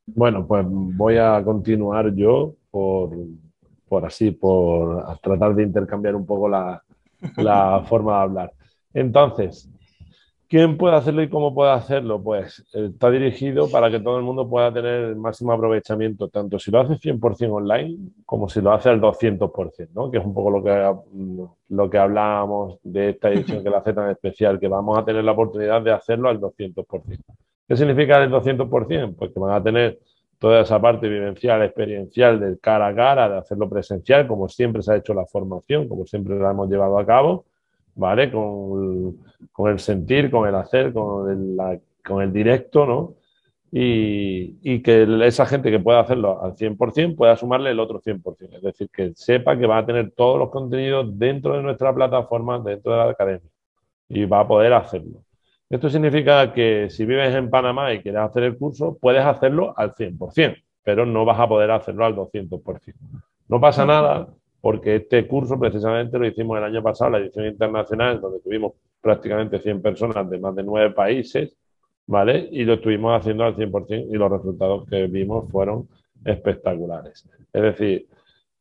Bueno, 0.06 0.46
pues 0.46 0.66
voy 0.68 1.18
a 1.18 1.42
continuar 1.44 2.14
yo 2.14 2.58
por, 2.74 3.16
por 3.88 4.04
así, 4.04 4.32
por 4.32 5.20
tratar 5.20 5.54
de 5.54 5.62
intercambiar 5.62 6.16
un 6.16 6.26
poco 6.26 6.50
la, 6.50 6.84
la 7.38 7.84
forma 7.88 8.18
de 8.18 8.24
hablar. 8.24 8.54
Entonces, 8.96 9.70
¿Quién 10.54 10.78
puede 10.78 10.96
hacerlo 10.96 11.24
y 11.24 11.30
cómo 11.30 11.52
puede 11.56 11.72
hacerlo? 11.72 12.22
Pues 12.22 12.64
eh, 12.76 12.90
está 12.94 13.10
dirigido 13.10 13.72
para 13.72 13.90
que 13.90 14.00
todo 14.00 14.20
el 14.20 14.24
mundo 14.24 14.48
pueda 14.48 14.72
tener 14.72 15.06
el 15.06 15.16
máximo 15.16 15.52
aprovechamiento, 15.52 16.30
tanto 16.30 16.60
si 16.60 16.70
lo 16.70 16.80
hace 16.80 16.94
100% 16.94 17.52
online 17.52 17.98
como 18.24 18.48
si 18.48 18.62
lo 18.62 18.72
hace 18.72 18.90
al 18.90 19.02
200%, 19.02 19.90
¿no? 19.96 20.12
que 20.12 20.20
es 20.20 20.24
un 20.24 20.32
poco 20.32 20.52
lo 20.52 20.64
que, 20.64 21.56
lo 21.70 21.90
que 21.90 21.98
hablábamos 21.98 22.78
de 22.84 23.10
esta 23.10 23.32
edición 23.32 23.64
que 23.64 23.70
la 23.72 23.80
hace 23.80 23.94
tan 23.94 24.12
especial, 24.12 24.60
que 24.60 24.68
vamos 24.68 24.96
a 24.96 25.04
tener 25.04 25.24
la 25.24 25.32
oportunidad 25.32 25.82
de 25.82 25.92
hacerlo 25.92 26.30
al 26.30 26.40
200%. 26.40 26.86
¿Qué 27.68 27.76
significa 27.76 28.24
el 28.24 28.30
200%? 28.30 29.16
Pues 29.16 29.32
que 29.32 29.40
van 29.40 29.56
a 29.56 29.64
tener 29.64 29.98
toda 30.44 30.60
esa 30.60 30.82
parte 30.82 31.08
vivencial, 31.08 31.64
experiencial, 31.64 32.38
del 32.38 32.60
cara 32.60 32.88
a 32.88 32.94
cara, 32.94 33.30
de 33.30 33.38
hacerlo 33.38 33.70
presencial, 33.70 34.28
como 34.28 34.50
siempre 34.50 34.82
se 34.82 34.92
ha 34.92 34.98
hecho 34.98 35.14
la 35.14 35.26
formación, 35.26 35.88
como 35.88 36.06
siempre 36.06 36.38
la 36.38 36.52
hemos 36.52 36.70
llevado 36.70 37.00
a 37.00 37.06
cabo, 37.06 37.46
¿vale? 37.96 38.30
Con, 38.30 39.16
el 39.70 39.80
sentir, 39.80 40.30
con 40.30 40.46
el 40.46 40.54
hacer, 40.56 40.92
con 40.92 41.32
el, 41.32 41.80
con 42.06 42.22
el 42.22 42.34
directo, 42.34 42.86
¿no? 42.86 43.16
Y, 43.72 44.58
y, 44.64 44.82
que 44.82 45.08
esa 45.26 45.46
gente 45.46 45.72
que 45.72 45.80
pueda 45.80 46.02
hacerlo 46.02 46.44
al 46.44 46.58
100% 46.58 47.16
pueda 47.16 47.38
sumarle 47.38 47.72
el 47.72 47.80
otro 47.80 48.02
100%. 48.02 48.58
Es 48.58 48.62
decir, 48.62 48.90
que 48.90 49.14
sepa 49.16 49.58
que 49.58 49.66
va 49.66 49.78
a 49.78 49.86
tener 49.86 50.12
todos 50.12 50.38
los 50.38 50.50
contenidos 50.50 51.18
dentro 51.18 51.56
de 51.56 51.64
nuestra 51.64 51.96
plataforma, 51.96 52.60
dentro 52.60 52.92
de 52.92 52.98
la 52.98 53.10
academia, 53.10 53.50
y 54.10 54.26
va 54.26 54.42
a 54.42 54.48
poder 54.50 54.74
hacerlo. 54.74 55.24
Esto 55.74 55.90
significa 55.90 56.54
que 56.54 56.88
si 56.92 57.04
vives 57.04 57.34
en 57.34 57.50
Panamá 57.50 57.92
y 57.92 58.00
quieres 58.00 58.22
hacer 58.22 58.44
el 58.44 58.58
curso, 58.60 58.96
puedes 59.02 59.26
hacerlo 59.26 59.74
al 59.76 59.96
100%, 59.96 60.56
pero 60.84 61.04
no 61.04 61.26
vas 61.26 61.40
a 61.40 61.48
poder 61.48 61.72
hacerlo 61.72 62.06
al 62.06 62.16
200%. 62.16 62.94
No 63.48 63.60
pasa 63.60 63.84
nada 63.84 64.28
porque 64.62 64.98
este 64.98 65.26
curso 65.26 65.60
precisamente 65.60 66.20
lo 66.20 66.28
hicimos 66.28 66.60
el 66.60 66.66
año 66.66 66.84
pasado, 66.84 67.10
la 67.10 67.18
edición 67.18 67.48
internacional, 67.48 68.22
donde 68.22 68.40
tuvimos 68.42 68.74
prácticamente 69.02 69.58
100 69.58 69.82
personas 69.82 70.30
de 70.30 70.38
más 70.38 70.54
de 70.54 70.62
nueve 70.62 70.92
países, 70.92 71.58
¿vale? 72.06 72.50
Y 72.52 72.66
lo 72.66 72.74
estuvimos 72.76 73.20
haciendo 73.20 73.44
al 73.44 73.56
100% 73.56 74.10
y 74.12 74.14
los 74.16 74.32
resultados 74.32 74.88
que 74.88 75.08
vimos 75.08 75.50
fueron 75.52 75.90
espectaculares. 76.24 77.28
Es 77.52 77.62
decir, 77.64 78.06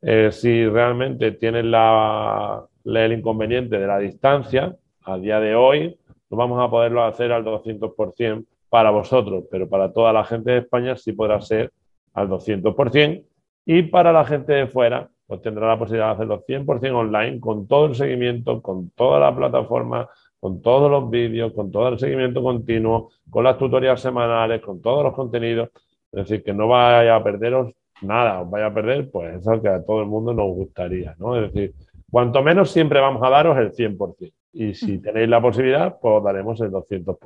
eh, 0.00 0.30
si 0.32 0.66
realmente 0.66 1.32
tienes 1.32 1.66
la, 1.66 2.64
el 2.86 3.12
inconveniente 3.12 3.78
de 3.78 3.86
la 3.86 3.98
distancia, 3.98 4.74
a 5.04 5.18
día 5.18 5.40
de 5.40 5.54
hoy, 5.54 5.96
no 6.32 6.38
vamos 6.38 6.58
a 6.64 6.70
poderlo 6.70 7.04
hacer 7.04 7.30
al 7.30 7.44
200% 7.44 8.46
para 8.70 8.90
vosotros, 8.90 9.44
pero 9.50 9.68
para 9.68 9.92
toda 9.92 10.14
la 10.14 10.24
gente 10.24 10.50
de 10.50 10.58
España 10.58 10.96
sí 10.96 11.12
podrá 11.12 11.38
ser 11.42 11.70
al 12.14 12.28
200% 12.30 13.22
y 13.66 13.82
para 13.82 14.12
la 14.12 14.24
gente 14.24 14.54
de 14.54 14.66
fuera 14.66 15.10
pues 15.26 15.42
tendrá 15.42 15.68
la 15.68 15.78
posibilidad 15.78 16.08
de 16.08 16.12
hacerlo 16.14 16.42
100% 16.46 16.94
online, 16.94 17.38
con 17.38 17.66
todo 17.66 17.86
el 17.86 17.94
seguimiento, 17.94 18.62
con 18.62 18.90
toda 18.90 19.20
la 19.20 19.36
plataforma, 19.36 20.08
con 20.40 20.62
todos 20.62 20.90
los 20.90 21.08
vídeos, 21.10 21.52
con 21.52 21.70
todo 21.70 21.88
el 21.88 21.98
seguimiento 21.98 22.42
continuo, 22.42 23.10
con 23.30 23.44
las 23.44 23.58
tutorías 23.58 24.00
semanales, 24.00 24.62
con 24.62 24.80
todos 24.80 25.04
los 25.04 25.14
contenidos. 25.14 25.68
Es 26.10 26.28
decir, 26.28 26.42
que 26.42 26.52
no 26.52 26.68
vaya 26.68 27.14
a 27.14 27.22
perderos 27.22 27.72
nada, 28.02 28.40
os 28.40 28.50
vaya 28.50 28.66
a 28.66 28.74
perder, 28.74 29.10
pues 29.10 29.36
eso 29.36 29.60
que 29.62 29.68
a 29.68 29.84
todo 29.84 30.00
el 30.00 30.06
mundo 30.06 30.32
nos 30.34 30.48
gustaría, 30.48 31.14
¿no? 31.18 31.36
Es 31.36 31.52
decir, 31.52 31.74
cuanto 32.10 32.42
menos 32.42 32.70
siempre 32.70 33.00
vamos 33.00 33.22
a 33.22 33.30
daros 33.30 33.56
el 33.58 33.72
100%. 33.72 34.32
Y 34.52 34.74
si 34.74 34.98
tenéis 34.98 35.28
la 35.28 35.40
posibilidad, 35.40 35.98
pues 36.00 36.18
os 36.18 36.24
daremos 36.24 36.60
el 36.60 36.70
200%. 36.70 37.16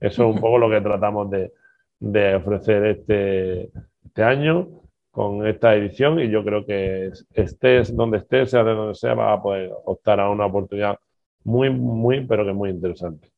Eso 0.00 0.28
es 0.28 0.34
un 0.34 0.40
poco 0.40 0.58
lo 0.58 0.70
que 0.70 0.80
tratamos 0.80 1.30
de, 1.30 1.52
de 1.98 2.34
ofrecer 2.34 2.84
este, 2.86 3.70
este 4.04 4.22
año 4.22 4.82
con 5.12 5.46
esta 5.46 5.74
edición 5.74 6.18
y 6.18 6.30
yo 6.30 6.42
creo 6.42 6.64
que 6.64 7.12
estés 7.34 7.94
donde 7.94 8.18
estés, 8.18 8.50
sea 8.50 8.64
de 8.64 8.74
donde 8.74 8.94
sea, 8.94 9.14
va 9.14 9.34
a 9.34 9.42
poder 9.42 9.70
optar 9.84 10.18
a 10.18 10.30
una 10.30 10.46
oportunidad 10.46 10.98
muy, 11.44 11.70
muy, 11.70 12.26
pero 12.26 12.44
que 12.44 12.52
muy 12.52 12.70
interesante. 12.70 13.30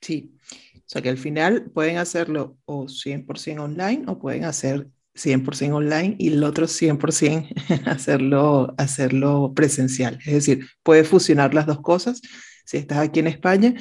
Sí, 0.00 0.36
o 0.76 0.82
sea 0.84 1.00
que 1.00 1.08
al 1.08 1.16
final 1.16 1.70
pueden 1.72 1.96
hacerlo 1.96 2.56
o 2.66 2.84
100% 2.84 3.60
online 3.60 4.04
o 4.08 4.18
pueden 4.18 4.44
hacer 4.44 4.88
100% 5.16 5.74
online 5.74 6.16
y 6.18 6.28
el 6.28 6.42
otro 6.44 6.66
100% 6.66 7.86
hacerlo, 7.86 8.74
hacerlo 8.78 9.52
presencial. 9.54 10.18
Es 10.26 10.34
decir, 10.34 10.66
puede 10.82 11.04
fusionar 11.04 11.54
las 11.54 11.66
dos 11.66 11.80
cosas 11.80 12.20
si 12.64 12.78
estás 12.78 12.98
aquí 12.98 13.20
en 13.20 13.26
España 13.26 13.74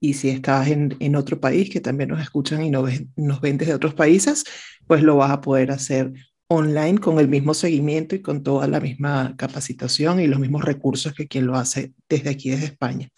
y 0.00 0.14
si 0.14 0.30
estás 0.30 0.68
en, 0.68 0.96
en 0.98 1.14
otro 1.14 1.40
país 1.40 1.68
que 1.70 1.80
también 1.80 2.08
nos 2.10 2.22
escuchan 2.22 2.62
y 2.62 2.70
nos 2.70 2.84
ven, 2.84 3.12
nos 3.16 3.40
ven 3.40 3.58
desde 3.58 3.74
otros 3.74 3.94
países, 3.94 4.44
pues 4.86 5.02
lo 5.02 5.16
vas 5.16 5.30
a 5.30 5.40
poder 5.40 5.70
hacer 5.70 6.12
online 6.48 6.98
con 6.98 7.18
el 7.20 7.28
mismo 7.28 7.54
seguimiento 7.54 8.16
y 8.16 8.22
con 8.22 8.42
toda 8.42 8.66
la 8.66 8.80
misma 8.80 9.34
capacitación 9.36 10.18
y 10.20 10.26
los 10.26 10.40
mismos 10.40 10.64
recursos 10.64 11.14
que 11.14 11.28
quien 11.28 11.46
lo 11.46 11.54
hace 11.54 11.92
desde 12.08 12.30
aquí, 12.30 12.50
desde 12.50 12.66
España. 12.66 13.08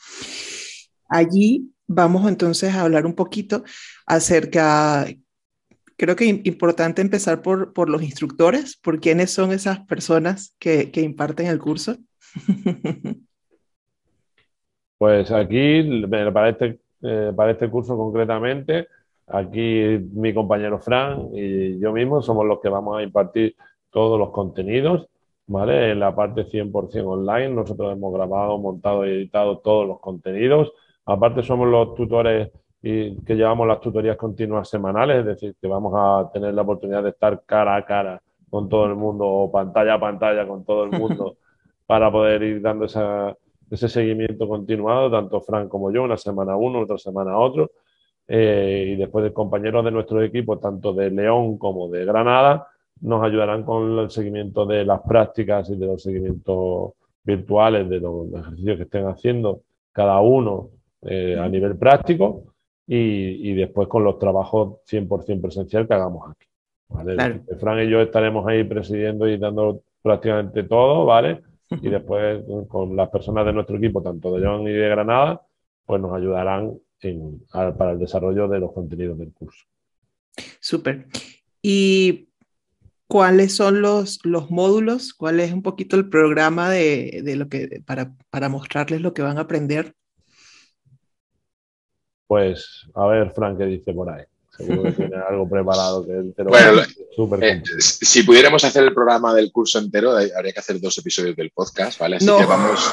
Allí 1.09 1.73
vamos 1.87 2.29
entonces 2.29 2.75
a 2.75 2.83
hablar 2.83 3.07
un 3.07 3.15
poquito 3.15 3.65
acerca, 4.07 5.07
creo 5.97 6.17
que 6.17 6.29
es 6.29 6.41
importante 6.47 7.03
empezar 7.03 7.43
por, 7.43 7.73
por 7.73 7.89
los 7.89 8.03
instructores, 8.03 8.77
por 8.77 9.01
quiénes 9.01 9.31
son 9.31 9.53
esas 9.53 9.81
personas 9.81 10.57
que, 10.59 10.91
que 10.91 11.03
imparten 11.03 11.47
el 11.47 11.59
curso. 11.59 11.97
Pues 14.99 15.33
aquí, 15.33 16.07
para 16.09 16.51
este, 16.51 16.79
eh, 17.03 17.33
para 17.35 17.51
este 17.51 17.69
curso 17.69 17.97
concretamente, 17.97 18.87
Aquí 19.33 19.99
mi 20.13 20.35
compañero 20.35 20.79
Fran 20.79 21.31
y 21.33 21.79
yo 21.79 21.93
mismo 21.93 22.21
somos 22.23 22.45
los 22.45 22.61
que 22.61 22.69
vamos 22.69 22.99
a 22.99 23.03
impartir 23.03 23.57
todos 23.91 24.19
los 24.19 24.31
contenidos, 24.31 25.09
¿vale? 25.47 25.93
En 25.93 26.01
la 26.01 26.15
parte 26.15 26.45
100% 26.45 27.05
online, 27.07 27.49
nosotros 27.49 27.93
hemos 27.93 28.13
grabado, 28.13 28.59
montado 28.59 29.07
y 29.07 29.11
editado 29.11 29.59
todos 29.59 29.87
los 29.87 30.01
contenidos. 30.01 30.73
Aparte 31.07 31.43
somos 31.43 31.69
los 31.69 31.95
tutores 31.95 32.51
y 32.83 33.15
que 33.23 33.37
llevamos 33.37 33.67
las 33.69 33.81
tutorías 33.81 34.17
continuas 34.17 34.69
semanales, 34.69 35.21
es 35.21 35.27
decir, 35.27 35.55
que 35.61 35.69
vamos 35.69 35.93
a 35.97 36.31
tener 36.33 36.53
la 36.53 36.63
oportunidad 36.63 37.05
de 37.05 37.11
estar 37.11 37.43
cara 37.47 37.77
a 37.77 37.85
cara 37.85 38.21
con 38.51 38.69
todo 38.69 38.87
el 38.87 38.97
mundo 38.97 39.25
o 39.25 39.53
pantalla 39.53 39.95
a 39.95 40.01
pantalla 40.01 40.47
con 40.47 40.65
todo 40.65 40.85
el 40.85 40.91
mundo 40.99 41.37
para 41.87 42.11
poder 42.11 42.43
ir 42.43 42.61
dando 42.61 42.87
ese 42.87 43.89
seguimiento 43.89 44.49
continuado, 44.49 45.11
tanto 45.11 45.41
Fran 45.41 45.69
como 45.69 45.93
yo, 45.93 46.03
una 46.03 46.17
semana 46.17 46.57
uno, 46.57 46.81
otra 46.81 46.99
semana 46.99 47.39
otro 47.39 47.71
eh, 48.27 48.95
y 48.95 48.97
después 48.97 49.25
de 49.25 49.33
compañeros 49.33 49.85
de 49.85 49.91
nuestro 49.91 50.23
equipo, 50.23 50.59
tanto 50.59 50.93
de 50.93 51.11
León 51.11 51.59
como 51.59 51.89
de 51.89 52.05
Granada, 52.05 52.67
nos 53.01 53.23
ayudarán 53.23 53.63
con 53.65 53.99
el 53.99 54.11
seguimiento 54.11 54.65
de 54.67 54.85
las 54.85 55.01
prácticas 55.03 55.71
y 55.71 55.77
de 55.77 55.87
los 55.87 56.03
seguimientos 56.03 56.93
virtuales 57.25 57.89
de 57.89 58.01
los 58.01 58.33
ejercicios 58.33 58.77
que 58.77 58.83
estén 58.85 59.07
haciendo 59.07 59.61
cada 59.93 60.21
uno 60.21 60.71
eh, 61.03 61.37
a 61.39 61.49
nivel 61.49 61.77
práctico 61.77 62.53
y, 62.87 63.51
y, 63.51 63.55
después 63.55 63.89
con 63.89 64.05
los 64.05 64.19
trabajos 64.19 64.81
100% 64.91 65.41
presencial 65.41 65.87
que 65.87 65.95
hagamos 65.95 66.31
aquí. 66.31 66.47
¿vale? 66.89 67.43
Fran 67.59 67.81
y 67.81 67.89
yo 67.89 68.01
estaremos 68.01 68.47
ahí 68.47 68.65
presidiendo 68.65 69.29
y 69.29 69.39
dando 69.39 69.83
prácticamente 70.03 70.65
todo, 70.65 71.05
¿vale? 71.07 71.43
y 71.71 71.89
después 71.89 72.43
con 72.69 72.97
las 72.97 73.09
personas 73.09 73.47
de 73.47 73.53
nuestro 73.53 73.77
equipo, 73.77 74.03
tanto 74.03 74.35
de 74.35 74.41
León 74.41 74.63
y 74.63 74.73
de 74.73 74.89
Granada, 74.89 75.43
pues 75.87 76.01
nos 76.01 76.13
ayudarán 76.15 76.79
para 77.77 77.93
el 77.93 77.99
desarrollo 77.99 78.47
de 78.49 78.61
los 78.61 78.73
contenidos 78.73 79.19
del 79.19 79.33
curso. 79.33 79.65
Súper. 80.61 81.07
¿Y 81.61 82.29
cuáles 83.07 83.55
son 83.55 83.83
los, 83.83 84.21
los 84.25 84.51
módulos? 84.51 85.13
¿Cuál 85.13 85.41
es 85.41 85.53
un 85.53 85.63
poquito 85.63 85.97
el 85.97 86.09
programa 86.09 86.71
de, 86.71 87.35
lo 87.37 87.49
que, 87.49 87.83
para, 87.85 88.15
para 88.31 88.49
mostrarles 88.49 89.01
lo 89.01 89.15
que 89.15 89.23
van 89.23 89.39
a 89.39 89.43
aprender? 89.43 89.95
Pues 92.33 92.87
a 92.95 93.07
ver, 93.09 93.31
Frank, 93.35 93.59
¿qué 93.59 93.67
dice 93.67 93.93
por 93.93 94.09
ahí? 94.09 94.25
Seguro 94.57 94.85
que 94.85 94.93
tiene 94.93 95.17
algo 95.29 95.47
preparado 95.47 96.03
que 96.03 96.43
bueno, 96.45 96.81
eh, 97.43 97.63
si 97.79 98.23
pudiéramos 98.23 98.65
hacer 98.65 98.85
el 98.85 98.95
programa 98.95 99.35
del 99.35 99.53
curso 99.53 99.79
entero, 99.79 100.13
habría 100.13 100.55
que 100.55 100.61
hacer 100.61 100.81
dos 100.81 100.97
episodios 100.97 101.37
del 101.37 101.51
podcast, 101.51 101.99
¿vale? 101.99 102.17
Así 102.17 102.25
que 102.25 102.47
vamos, 102.47 102.93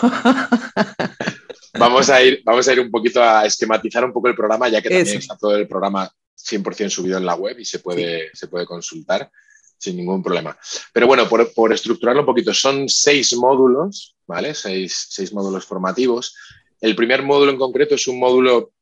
vamos, 1.80 2.10
a 2.10 2.22
ir, 2.22 2.42
vamos 2.44 2.68
a 2.68 2.74
ir 2.74 2.82
un 2.82 2.92
poquito 2.92 3.24
a 3.24 3.46
esquematizar 3.46 4.04
un 4.04 4.12
poco 4.12 4.28
el 4.28 4.36
programa, 4.36 4.68
ya 4.68 4.82
que 4.82 4.90
también 4.90 5.20
está 5.20 5.38
todo 5.38 5.56
el 5.56 5.70
programa 5.70 6.12
100% 6.38 6.90
subido 6.90 7.18
en 7.18 7.26
la 7.26 7.36
web 7.36 7.58
y 7.60 7.64
se 7.64 7.80
puede, 7.80 8.32
se 8.34 8.50
puede 8.50 8.66
consultar 8.66 9.32
sin 9.78 9.96
ningún 9.96 10.22
problema. 10.22 10.58
Pero 10.92 11.08
bueno, 11.08 11.30
por, 11.30 11.54
por, 11.54 11.72
estructurarlo 11.72 12.24
un 12.24 12.26
poquito, 12.26 12.54
son 12.54 12.90
seis 12.90 13.34
módulos, 13.38 14.18
¿vale? 14.28 14.54
Seis, 14.54 15.08
seis 15.12 15.32
módulos 15.32 15.64
formativos. 15.64 16.36
El 16.82 16.94
primer 16.94 17.24
módulo 17.24 17.54
en 17.54 17.58
concreto 17.58 17.96
es 17.96 18.06
un 18.10 18.20
módulo 18.20 18.74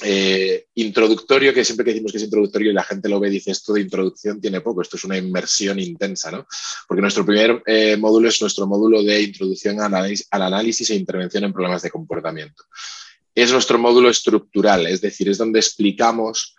eh, 0.00 0.66
introductorio, 0.74 1.52
que 1.52 1.64
siempre 1.64 1.84
que 1.84 1.90
decimos 1.90 2.12
que 2.12 2.18
es 2.18 2.24
introductorio 2.24 2.70
y 2.70 2.74
la 2.74 2.82
gente 2.82 3.08
lo 3.08 3.20
ve 3.20 3.28
dice 3.28 3.50
esto 3.50 3.74
de 3.74 3.82
introducción 3.82 4.40
tiene 4.40 4.60
poco, 4.60 4.80
esto 4.80 4.96
es 4.96 5.04
una 5.04 5.18
inmersión 5.18 5.78
intensa, 5.78 6.30
¿no? 6.30 6.46
Porque 6.88 7.02
nuestro 7.02 7.26
primer 7.26 7.62
eh, 7.66 7.96
módulo 7.96 8.28
es 8.28 8.40
nuestro 8.40 8.66
módulo 8.66 9.02
de 9.02 9.22
introducción 9.22 9.80
al 9.80 9.94
análisis, 9.94 10.26
al 10.30 10.42
análisis 10.42 10.88
e 10.90 10.94
intervención 10.94 11.44
en 11.44 11.52
problemas 11.52 11.82
de 11.82 11.90
comportamiento. 11.90 12.64
Es 13.34 13.52
nuestro 13.52 13.78
módulo 13.78 14.08
estructural, 14.08 14.86
es 14.86 15.00
decir, 15.00 15.28
es 15.28 15.38
donde 15.38 15.60
explicamos 15.60 16.56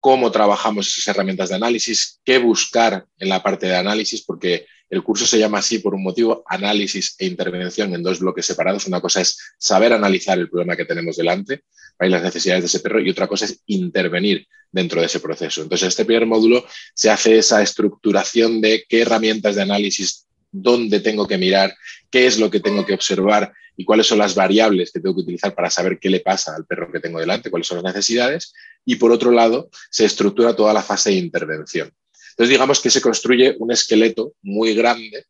cómo 0.00 0.30
trabajamos 0.30 0.86
esas 0.86 1.08
herramientas 1.08 1.48
de 1.48 1.56
análisis, 1.56 2.20
qué 2.24 2.38
buscar 2.38 3.06
en 3.18 3.28
la 3.28 3.42
parte 3.42 3.66
de 3.66 3.76
análisis, 3.76 4.22
porque 4.22 4.66
el 4.90 5.02
curso 5.02 5.26
se 5.26 5.38
llama 5.38 5.58
así 5.58 5.80
por 5.80 5.94
un 5.94 6.02
motivo, 6.02 6.44
análisis 6.46 7.14
e 7.18 7.26
intervención 7.26 7.94
en 7.94 8.02
dos 8.02 8.20
bloques 8.20 8.46
separados. 8.46 8.86
Una 8.86 9.00
cosa 9.00 9.20
es 9.20 9.38
saber 9.58 9.92
analizar 9.92 10.38
el 10.38 10.48
problema 10.48 10.76
que 10.76 10.86
tenemos 10.86 11.16
delante 11.16 11.64
y 12.06 12.10
las 12.10 12.22
necesidades 12.22 12.62
de 12.62 12.66
ese 12.66 12.80
perro 12.80 13.00
y 13.00 13.10
otra 13.10 13.26
cosa 13.26 13.44
es 13.44 13.60
intervenir 13.66 14.46
dentro 14.70 15.00
de 15.00 15.06
ese 15.06 15.20
proceso. 15.20 15.62
Entonces, 15.62 15.88
este 15.88 16.04
primer 16.04 16.26
módulo 16.26 16.64
se 16.94 17.10
hace 17.10 17.38
esa 17.38 17.62
estructuración 17.62 18.60
de 18.60 18.84
qué 18.88 19.02
herramientas 19.02 19.56
de 19.56 19.62
análisis, 19.62 20.26
dónde 20.50 21.00
tengo 21.00 21.26
que 21.26 21.38
mirar, 21.38 21.74
qué 22.10 22.26
es 22.26 22.38
lo 22.38 22.50
que 22.50 22.60
tengo 22.60 22.86
que 22.86 22.94
observar 22.94 23.52
y 23.76 23.84
cuáles 23.84 24.06
son 24.06 24.18
las 24.18 24.34
variables 24.34 24.92
que 24.92 25.00
tengo 25.00 25.14
que 25.14 25.22
utilizar 25.22 25.54
para 25.54 25.70
saber 25.70 25.98
qué 26.00 26.10
le 26.10 26.20
pasa 26.20 26.54
al 26.54 26.66
perro 26.66 26.90
que 26.90 27.00
tengo 27.00 27.20
delante, 27.20 27.50
cuáles 27.50 27.66
son 27.66 27.82
las 27.82 27.94
necesidades. 27.94 28.52
Y 28.84 28.96
por 28.96 29.12
otro 29.12 29.30
lado, 29.30 29.70
se 29.90 30.04
estructura 30.04 30.54
toda 30.54 30.72
la 30.72 30.82
fase 30.82 31.10
de 31.10 31.16
intervención. 31.16 31.92
Entonces, 32.30 32.50
digamos 32.50 32.80
que 32.80 32.90
se 32.90 33.00
construye 33.00 33.56
un 33.58 33.72
esqueleto 33.72 34.34
muy 34.42 34.74
grande 34.74 35.26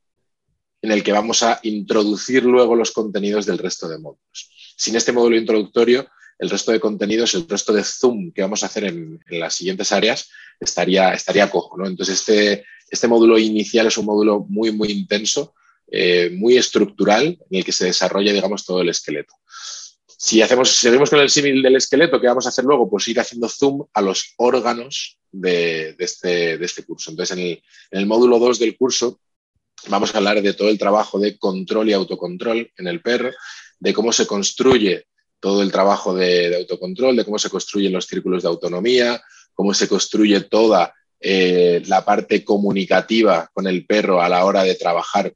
en 0.81 0.93
el 0.93 1.03
que 1.03 1.13
vamos 1.13 1.43
a 1.43 1.59
introducir 1.63 2.45
luego 2.45 2.77
los 2.77 2.93
contenidos 2.93 3.47
del 3.47 3.59
resto 3.59 3.89
de 3.89 3.99
módulos. 3.99 4.75
Sin 4.77 4.95
este 4.97 5.13
módulo 5.13 5.37
introductorio, 5.37 6.09
el 6.39 6.51
resto 6.51 6.73
de 6.73 6.81
contenidos, 6.81 7.35
el 7.35 7.49
resto 7.49 7.73
de 7.73 7.85
zoom 7.85 8.33
que 8.33 8.43
vamos 8.43 8.63
a 8.63 8.67
hacer 8.67 8.85
en, 8.85 9.21
las 9.29 9.55
siguientes 9.55 9.93
áreas 9.93 10.31
estaría, 10.61 11.13
estaría 11.13 11.51
cojo. 11.51 11.77
¿no? 11.77 11.87
Entonces, 11.87 12.21
este, 12.21 12.65
este 12.89 13.09
módulo 13.09 13.39
inicial 13.39 13.87
es 13.87 13.99
un 13.99 14.07
módulo 14.07 14.47
muy, 14.49 14.73
muy 14.73 14.91
intenso, 14.91 15.55
eh, 15.91 16.31
muy 16.33 16.57
estructural, 16.57 17.39
en 17.51 17.59
el 17.59 17.65
que 17.65 17.73
se 17.73 17.87
desarrolla, 17.87 18.33
digamos, 18.33 18.65
todo 18.65 18.81
el 18.81 18.89
esqueleto. 18.89 19.35
Si 20.07 20.43
hacemos, 20.43 20.71
seguimos 20.71 21.11
con 21.11 21.21
el 21.21 21.31
símil 21.31 21.63
del 21.63 21.77
esqueleto, 21.77 22.21
¿qué 22.21 22.27
vamos 22.27 22.47
a 22.47 22.49
hacer 22.49 22.65
luego? 22.65 22.91
Pues 22.91 23.07
ir 23.09 23.21
haciendo 23.21 23.49
zoom 23.49 23.87
a 23.95 24.03
los 24.03 24.35
órganos 24.37 25.19
de, 25.31 25.95
este, 25.99 26.63
este, 26.63 26.83
curso. 26.83 27.11
Entonces, 27.11 27.39
en 27.39 27.61
el, 27.91 28.07
módulo 28.07 28.39
2 28.39 28.59
del 28.59 28.77
curso 28.77 29.21
vamos 29.87 30.13
a 30.13 30.19
hablar 30.19 30.43
de 30.43 30.55
todo 30.55 30.71
el 30.71 30.79
trabajo 30.79 31.21
de 31.21 31.39
control 31.39 31.89
y 31.89 31.93
autocontrol 31.93 32.73
en 32.77 32.89
el 32.89 33.01
perro, 33.01 33.31
de 33.79 33.95
cómo 33.95 34.13
se 34.13 34.27
construye 34.27 35.07
todo 35.41 35.63
el 35.63 35.73
trabajo 35.73 36.15
de, 36.15 36.57
autocontrol, 36.57 37.17
de 37.17 37.25
cómo 37.25 37.39
se 37.39 37.51
construyen 37.51 37.93
los 37.93 38.07
círculos 38.07 38.43
de 38.43 38.49
autonomía, 38.49 39.21
cómo 39.55 39.75
se 39.75 39.89
construye 39.89 40.41
toda 40.43 40.95
eh, 41.21 41.83
la 41.87 42.05
parte 42.05 42.45
comunicativa 42.45 43.51
con 43.53 43.67
el 43.67 43.87
perro 43.87 44.23
a 44.23 44.29
la 44.29 44.45
hora 44.45 44.63
de 44.63 44.75
trabajar 44.75 45.33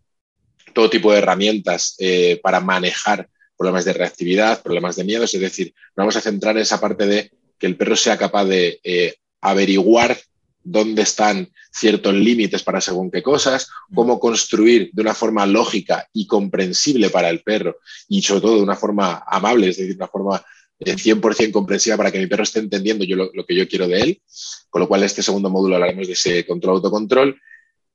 todo 0.72 0.90
tipo 0.90 1.12
de 1.12 1.18
herramientas 1.18 1.96
eh, 1.98 2.40
para 2.42 2.60
manejar 2.60 3.28
problemas 3.56 3.84
de 3.84 3.92
reactividad, 3.92 4.62
problemas 4.62 4.96
de 4.96 5.04
miedos, 5.04 5.34
es 5.34 5.40
decir, 5.40 5.74
vamos 5.94 6.16
a 6.16 6.20
centrar 6.20 6.56
en 6.56 6.62
esa 6.62 6.80
parte 6.80 7.06
de 7.06 7.30
que 7.58 7.66
el 7.66 7.76
perro 7.76 7.96
sea 7.96 8.16
capaz 8.16 8.44
de 8.46 8.80
eh, 8.82 9.14
averiguar 9.40 10.18
dónde 10.64 11.02
están 11.02 11.50
ciertos 11.72 12.14
límites 12.14 12.62
para 12.62 12.80
según 12.80 13.10
qué 13.10 13.22
cosas, 13.22 13.68
cómo 13.94 14.20
construir 14.20 14.90
de 14.92 15.02
una 15.02 15.14
forma 15.14 15.46
lógica 15.46 16.08
y 16.12 16.26
comprensible 16.26 17.10
para 17.10 17.30
el 17.30 17.42
perro 17.42 17.78
y 18.08 18.22
sobre 18.22 18.42
todo 18.42 18.56
de 18.56 18.62
una 18.62 18.76
forma 18.76 19.24
amable, 19.26 19.68
es 19.68 19.76
decir, 19.76 19.92
de 19.92 19.96
una 19.96 20.08
forma 20.08 20.44
100% 20.80 21.40
eh, 21.40 21.52
comprensiva 21.52 21.96
para 21.96 22.10
que 22.10 22.18
mi 22.18 22.26
perro 22.26 22.42
esté 22.42 22.58
entendiendo 22.58 23.04
yo 23.04 23.16
lo, 23.16 23.30
lo, 23.32 23.46
que 23.46 23.54
yo 23.54 23.68
quiero 23.68 23.88
de 23.88 24.00
él. 24.00 24.22
Con 24.68 24.80
lo 24.80 24.88
cual, 24.88 25.02
este 25.04 25.22
segundo 25.22 25.48
módulo 25.48 25.76
hablaremos 25.76 26.06
de 26.06 26.14
ese 26.14 26.44
control-autocontrol. 26.44 27.40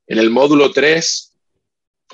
En 0.07 0.17
el 0.19 0.29
módulo 0.29 0.71
3 0.71 1.27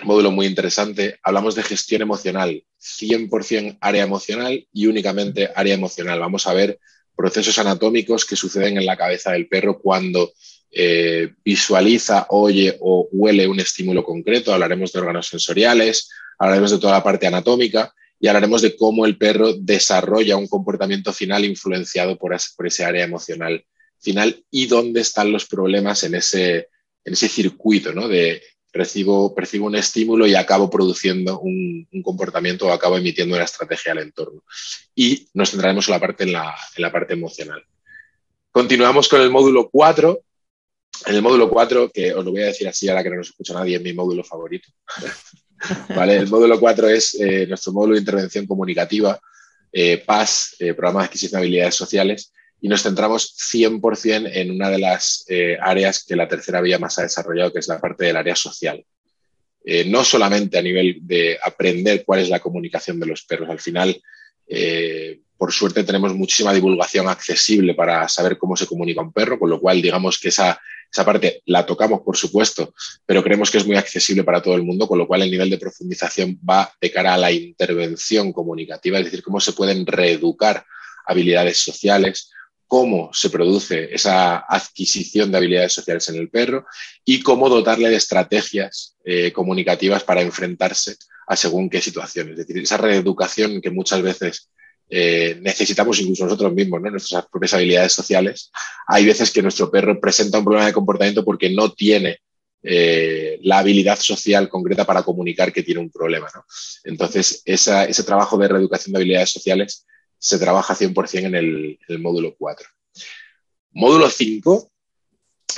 módulo 0.01 0.31
muy 0.31 0.47
interesante. 0.47 1.19
Hablamos 1.23 1.55
de 1.55 1.63
gestión 1.63 2.01
emocional, 2.01 2.63
100% 2.81 3.77
área 3.79 4.03
emocional 4.03 4.67
y 4.73 4.87
únicamente 4.87 5.49
área 5.55 5.73
emocional. 5.73 6.19
Vamos 6.19 6.47
a 6.47 6.53
ver 6.53 6.79
procesos 7.15 7.57
anatómicos 7.59 8.25
que 8.25 8.35
suceden 8.35 8.77
en 8.77 8.85
la 8.85 8.97
cabeza 8.97 9.31
del 9.31 9.47
perro 9.47 9.79
cuando 9.79 10.33
eh, 10.71 11.33
visualiza, 11.45 12.25
oye 12.29 12.77
o 12.79 13.07
huele 13.11 13.47
un 13.47 13.59
estímulo 13.59 14.03
concreto. 14.03 14.53
Hablaremos 14.53 14.91
de 14.91 14.99
órganos 14.99 15.27
sensoriales, 15.27 16.09
hablaremos 16.39 16.71
de 16.71 16.79
toda 16.79 16.93
la 16.93 17.03
parte 17.03 17.27
anatómica 17.27 17.93
y 18.19 18.27
hablaremos 18.27 18.61
de 18.61 18.75
cómo 18.75 19.05
el 19.05 19.17
perro 19.17 19.53
desarrolla 19.53 20.37
un 20.37 20.47
comportamiento 20.47 21.13
final 21.13 21.45
influenciado 21.45 22.17
por, 22.17 22.33
ese 22.33 22.85
área 22.85 23.03
emocional 23.03 23.65
final 23.99 24.43
y 24.49 24.65
dónde 24.65 25.01
están 25.01 25.31
los 25.31 25.45
problemas 25.45 26.03
en 26.03 26.15
ese, 26.15 26.69
en 27.05 27.13
ese 27.13 27.27
circuito 27.27 27.93
¿no? 27.93 28.07
de 28.07 28.41
recibo, 28.73 29.33
percibo 29.35 29.67
un 29.67 29.75
estímulo 29.75 30.25
y 30.25 30.33
acabo 30.33 30.69
produciendo 30.69 31.39
un, 31.39 31.87
comportamiento 32.03 32.67
o 32.67 32.71
acabo 32.71 32.97
emitiendo 32.97 33.35
una 33.35 33.45
estrategia 33.45 33.91
al 33.91 33.99
entorno. 33.99 34.43
Y 34.95 35.27
nos 35.33 35.51
centraremos 35.51 35.87
en 35.87 35.91
la 35.93 35.99
parte, 35.99 36.23
en 36.23 36.33
la, 36.33 36.91
parte 36.91 37.13
emocional. 37.13 37.63
Continuamos 38.51 39.07
con 39.07 39.21
el 39.21 39.29
módulo 39.29 39.69
4. 39.69 40.19
En 41.05 41.15
el 41.15 41.21
módulo 41.21 41.49
4, 41.49 41.91
que 41.91 42.13
os 42.13 42.25
lo 42.25 42.31
voy 42.31 42.41
a 42.41 42.47
decir 42.47 42.67
así 42.67 42.89
ahora 42.89 43.03
que 43.03 43.09
no 43.09 43.17
nos 43.17 43.29
escucha 43.29 43.53
nadie, 43.53 43.77
es 43.77 43.81
mi 43.81 43.93
módulo 43.93 44.23
favorito. 44.23 44.69
¿Vale? 45.95 46.17
El 46.17 46.27
módulo 46.27 46.59
4 46.59 46.89
es 46.89 47.15
eh, 47.19 47.45
nuestro 47.47 47.71
módulo 47.73 47.93
de 47.93 47.99
intervención 47.99 48.45
comunicativa, 48.45 49.19
eh, 49.71 50.03
PAS, 50.05 50.55
eh, 50.59 50.73
Programa 50.73 51.01
de 51.01 51.05
Adquisición 51.05 51.39
de 51.39 51.45
Habilidades 51.45 51.75
Sociales, 51.75 52.33
y 52.63 52.69
nos 52.69 52.81
centramos 52.81 53.35
100% 53.53 54.31
en 54.33 54.51
una 54.51 54.69
de 54.69 54.79
las 54.79 55.25
eh, 55.27 55.57
áreas 55.61 56.05
que 56.05 56.15
la 56.15 56.29
tercera 56.29 56.61
vía 56.61 56.79
más 56.79 56.97
ha 56.97 57.01
desarrollado, 57.01 57.51
que 57.51 57.59
es 57.59 57.67
la 57.67 57.81
parte 57.81 58.05
del 58.05 58.15
área 58.15 58.37
social. 58.37 58.81
Eh, 59.65 59.83
no 59.83 60.05
solamente 60.05 60.57
a 60.57 60.61
nivel 60.61 60.99
de 61.01 61.37
aprender 61.43 62.05
cuál 62.05 62.21
es 62.21 62.29
la 62.29 62.39
comunicación 62.39 63.01
de 63.01 63.05
los 63.05 63.25
perros, 63.25 63.49
al 63.49 63.59
final, 63.59 64.01
eh, 64.47 65.19
por 65.35 65.51
suerte, 65.51 65.83
tenemos 65.83 66.15
muchísima 66.15 66.53
divulgación 66.53 67.09
accesible 67.09 67.73
para 67.73 68.07
saber 68.07 68.37
cómo 68.37 68.55
se 68.55 68.65
comunica 68.65 69.01
un 69.01 69.11
perro, 69.11 69.37
con 69.37 69.49
lo 69.49 69.59
cual, 69.59 69.81
digamos 69.81 70.17
que 70.17 70.29
esa, 70.29 70.57
esa 70.89 71.03
parte 71.03 71.41
la 71.47 71.65
tocamos, 71.65 71.99
por 71.99 72.15
supuesto, 72.15 72.73
pero 73.05 73.21
creemos 73.21 73.51
que 73.51 73.57
es 73.57 73.67
muy 73.67 73.75
accesible 73.75 74.23
para 74.23 74.41
todo 74.41 74.55
el 74.55 74.63
mundo, 74.63 74.87
con 74.87 74.97
lo 74.97 75.05
cual 75.05 75.21
el 75.23 75.31
nivel 75.31 75.49
de 75.49 75.57
profundización 75.57 76.39
va 76.49 76.71
de 76.79 76.89
cara 76.89 77.15
a 77.15 77.17
la 77.17 77.31
intervención 77.33 78.31
comunicativa, 78.31 78.99
es 78.99 79.03
decir, 79.03 79.21
cómo 79.21 79.41
se 79.41 79.51
pueden 79.51 79.85
reeducar 79.85 80.65
habilidades 81.05 81.57
sociales, 81.57 82.29
cómo 82.73 83.11
se 83.13 83.29
produce 83.29 83.93
esa 83.93 84.37
adquisición 84.49 85.31
de 85.31 85.37
habilidades 85.37 85.73
sociales 85.73 86.09
en 86.09 86.15
el 86.15 86.27
perro 86.27 86.65
y 87.05 87.21
cómo 87.21 87.47
dotarle 87.47 87.87
de 87.87 87.97
estrategias 87.97 88.95
eh, 89.05 89.31
comunicativas 89.31 90.03
para 90.03 90.21
enfrentarse 90.21 90.95
a 91.27 91.35
según 91.35 91.69
qué 91.69 91.79
situaciones. 91.79 92.31
Es 92.31 92.47
decir, 92.47 92.63
esa 92.63 92.77
reeducación 92.77 93.61
que 93.61 93.69
muchas 93.69 94.01
veces 94.01 94.49
eh, 94.89 95.37
necesitamos 95.39 95.99
incluso 95.99 96.23
nosotros 96.23 96.51
mismos, 96.51 96.81
nuestras 96.81 97.27
propias 97.27 97.53
habilidades 97.53 97.93
sociales. 97.93 98.49
Hay 98.87 99.05
veces 99.05 99.29
que 99.29 99.43
nuestro 99.43 99.69
perro 99.69 100.01
presenta 100.01 100.39
un 100.39 100.45
problema 100.45 100.65
de 100.65 100.73
comportamiento 100.73 101.23
porque 101.23 101.51
no 101.51 101.71
tiene 101.73 102.21
eh, 102.63 103.37
la 103.43 103.59
habilidad 103.59 103.99
social 103.99 104.49
concreta 104.49 104.83
para 104.83 105.03
comunicar 105.03 105.53
que 105.53 105.61
tiene 105.61 105.79
un 105.79 105.91
problema. 105.91 106.27
Entonces, 106.85 107.43
ese 107.45 108.03
trabajo 108.03 108.35
de 108.35 108.47
reeducación 108.47 108.93
de 108.93 108.97
habilidades 108.97 109.29
sociales 109.29 109.85
se 110.23 110.39
trabaja 110.39 110.73
100% 110.73 111.25
en 111.25 111.35
el, 111.35 111.99
módulo 111.99 112.33
4. 112.37 112.65
Módulo 113.71 114.09
5, 114.09 114.71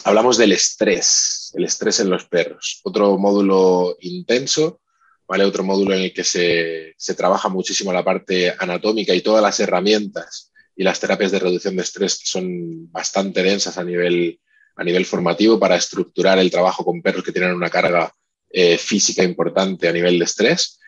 hablamos 0.05 0.39
del 0.39 0.53
estrés, 0.53 1.51
el 1.53 1.65
estrés 1.65 1.99
en 1.99 2.09
los 2.09 2.25
perros. 2.25 2.81
Otro 2.83 3.15
módulo 3.19 3.95
intenso, 3.99 4.81
¿vale? 5.27 5.43
Otro 5.43 5.63
módulo 5.63 5.93
en 5.93 6.01
el 6.01 6.13
que 6.13 6.23
se, 6.23 6.95
se 6.97 7.13
trabaja 7.13 7.47
muchísimo 7.47 7.93
la 7.93 8.03
parte 8.03 8.55
anatómica 8.57 9.13
y 9.13 9.21
todas 9.21 9.43
las 9.43 9.59
herramientas 9.59 10.51
y 10.75 10.83
las 10.83 10.99
terapias 10.99 11.31
de 11.31 11.39
reducción 11.39 11.75
de 11.75 11.83
estrés 11.83 12.19
son 12.23 12.91
bastante 12.91 13.43
densas 13.43 13.77
a 13.77 13.83
nivel, 13.83 14.39
a 14.77 14.83
nivel 14.83 15.05
formativo 15.05 15.59
para 15.59 15.75
estructurar 15.75 16.39
el 16.39 16.49
trabajo 16.49 16.83
con 16.83 17.03
perros 17.03 17.23
que 17.23 17.31
tienen 17.31 17.53
una 17.53 17.69
carga 17.69 18.11
eh, 18.49 18.79
física 18.79 19.21
importante 19.21 19.87
a 19.87 19.93
nivel 19.93 20.17
de 20.17 20.25
estrés. 20.25 20.79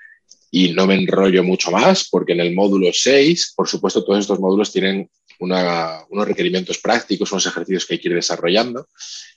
Y 0.49 0.69
no 0.69 0.87
me 0.87 0.95
enrollo 0.95 1.43
mucho 1.43 1.71
más 1.71 2.07
porque 2.09 2.33
en 2.33 2.39
el 2.39 2.55
módulo 2.55 2.91
6, 2.91 3.53
por 3.55 3.67
supuesto, 3.67 4.03
todos 4.03 4.19
estos 4.19 4.39
módulos 4.39 4.71
tienen 4.71 5.09
unos 5.39 6.27
requerimientos 6.27 6.79
prácticos, 6.79 7.31
unos 7.31 7.45
ejercicios 7.45 7.85
que 7.85 7.95
hay 7.95 7.99
que 7.99 8.09
ir 8.09 8.15
desarrollando. 8.15 8.87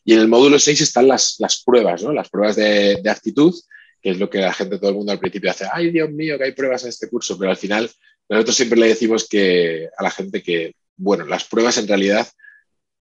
Y 0.04 0.14
en 0.14 0.20
el 0.20 0.28
módulo 0.28 0.58
6 0.58 0.80
están 0.80 1.08
las, 1.08 1.36
las 1.38 1.62
pruebas, 1.62 2.02
¿no? 2.02 2.12
las 2.12 2.28
pruebas 2.28 2.56
de, 2.56 3.02
actitud, 3.10 3.54
que 4.00 4.10
es 4.10 4.18
lo 4.18 4.30
que 4.30 4.38
la 4.38 4.52
gente, 4.52 4.78
todo 4.78 4.90
el 4.90 4.96
mundo 4.96 5.12
al 5.12 5.18
principio 5.18 5.50
hace, 5.50 5.66
ay 5.72 5.90
Dios 5.90 6.10
mío, 6.10 6.38
que 6.38 6.44
hay 6.44 6.52
pruebas 6.52 6.84
en 6.84 6.88
este 6.88 7.08
curso, 7.08 7.38
pero 7.38 7.50
al 7.50 7.56
final 7.56 7.90
nosotros 8.28 8.56
siempre 8.56 8.78
le 8.78 8.88
decimos 8.88 9.28
que, 9.28 9.88
a 9.96 10.02
la 10.02 10.10
gente 10.10 10.42
que, 10.42 10.74
bueno, 10.96 11.26
las 11.26 11.44
pruebas 11.44 11.76
en 11.78 11.88
realidad 11.88 12.26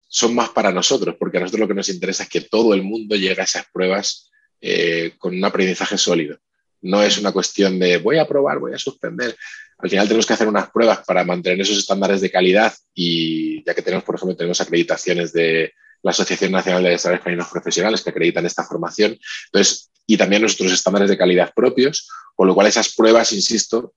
son 0.09 0.35
más 0.35 0.49
para 0.49 0.73
nosotros, 0.73 1.17
porque 1.19 1.37
a 1.37 1.41
nosotros 1.41 1.61
lo 1.61 1.69
que 1.69 1.75
nos 1.75 1.89
interesa 1.91 2.25
es 2.25 2.29
que 2.29 2.41
todo 2.41 2.75
el 2.75 2.83
mundo 2.83 3.15
llegue 3.15 3.41
a 3.41 3.45
esas 3.45 3.67
pruebas 3.73 4.31
eh, 4.61 5.13
con 5.19 5.37
un 5.37 5.45
aprendizaje 5.45 5.99
sólido. 5.99 6.39
No 6.83 7.03
es 7.03 7.19
una 7.19 7.33
cuestión 7.33 7.79
de 7.79 7.99
voy 7.99 8.19
a 8.19 8.27
probar, 8.27 8.59
voy 8.59 8.75
a 8.75 8.79
suspender. 8.79 9.37
Al 9.79 9.91
final 9.91 10.09
tenemos 10.09 10.27
que 10.27 10.33
hacer 10.33 10.49
unas 10.49 10.71
pruebas 10.71 11.01
para 11.07 11.25
mantener 11.25 11.61
esos 11.61 11.79
estándares 11.79 12.21
de 12.21 12.31
calidad 12.31 12.75
y 12.95 13.65
ya 13.65 13.75
que 13.75 13.83
tenemos, 13.83 14.05
por 14.05 14.17
ejemplo, 14.17 14.37
tenemos 14.37 14.61
acreditaciones 14.61 15.33
de 15.33 15.73
la 16.03 16.11
Asociación 16.11 16.53
Nacional 16.53 16.83
de 16.83 16.91
Desarrollo 16.91 17.23
Caninos 17.23 17.49
Profesionales 17.49 18.03
que 18.03 18.11
acreditan 18.11 18.47
esta 18.47 18.65
formación. 18.65 19.19
Entonces, 19.47 19.91
y 20.07 20.17
también 20.17 20.43
nuestros 20.43 20.73
estándares 20.73 21.11
de 21.11 21.19
calidad 21.19 21.53
propios, 21.55 22.09
con 22.35 22.49
lo 22.49 22.55
cual 22.55 22.67
esas 22.67 22.95
pruebas, 22.95 23.33
insisto, 23.33 23.95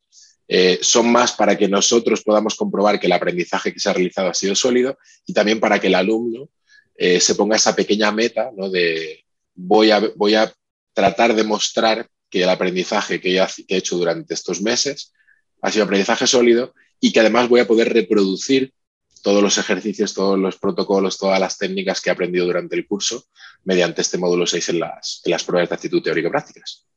eh, 0.47 0.79
son 0.81 1.11
más 1.11 1.31
para 1.31 1.57
que 1.57 1.69
nosotros 1.69 2.23
podamos 2.23 2.55
comprobar 2.55 2.99
que 2.99 3.07
el 3.07 3.13
aprendizaje 3.13 3.73
que 3.73 3.79
se 3.79 3.89
ha 3.89 3.93
realizado 3.93 4.29
ha 4.29 4.33
sido 4.33 4.53
sólido 4.53 4.97
y 5.25 5.33
también 5.33 5.59
para 5.61 5.79
que 5.79 5.87
el 5.87 5.95
alumno 5.95 6.49
eh, 6.95 7.21
se 7.21 7.35
ponga 7.35 7.55
esa 7.55 7.73
pequeña 7.73 8.11
meta 8.11 8.51
¿no? 8.55 8.69
de 8.69 9.23
voy 9.55 9.91
a, 9.91 9.99
voy 10.17 10.35
a 10.35 10.53
tratar 10.93 11.33
de 11.33 11.43
mostrar 11.43 12.05
que 12.31 12.41
el 12.43 12.49
aprendizaje 12.49 13.21
que, 13.21 13.37
he 13.37 13.77
hecho 13.77 13.97
durante 13.97 14.33
estos 14.33 14.61
meses 14.61 15.13
ha 15.61 15.69
sido 15.69 15.85
aprendizaje 15.85 16.25
sólido 16.25 16.73
y 16.99 17.11
que 17.11 17.19
además 17.19 17.49
voy 17.49 17.59
a 17.59 17.67
poder 17.67 17.93
reproducir 17.93 18.73
todos 19.21 19.43
los 19.43 19.59
ejercicios, 19.59 20.15
todos 20.15 20.39
los 20.39 20.57
protocolos, 20.57 21.19
todas 21.19 21.39
las 21.39 21.57
técnicas 21.57 22.01
que 22.01 22.09
he 22.09 22.13
aprendido 22.13 22.45
durante 22.45 22.75
el 22.75 22.87
curso 22.87 23.25
mediante 23.65 24.01
este 24.01 24.17
módulo 24.17 24.47
6 24.47 24.69
en 24.69 24.79
las, 24.79 25.21
en 25.25 25.31
las 25.31 25.43
pruebas 25.43 25.69
de 25.69 25.75
actitud 25.75 26.01
teórico-prácticas. 26.01 26.87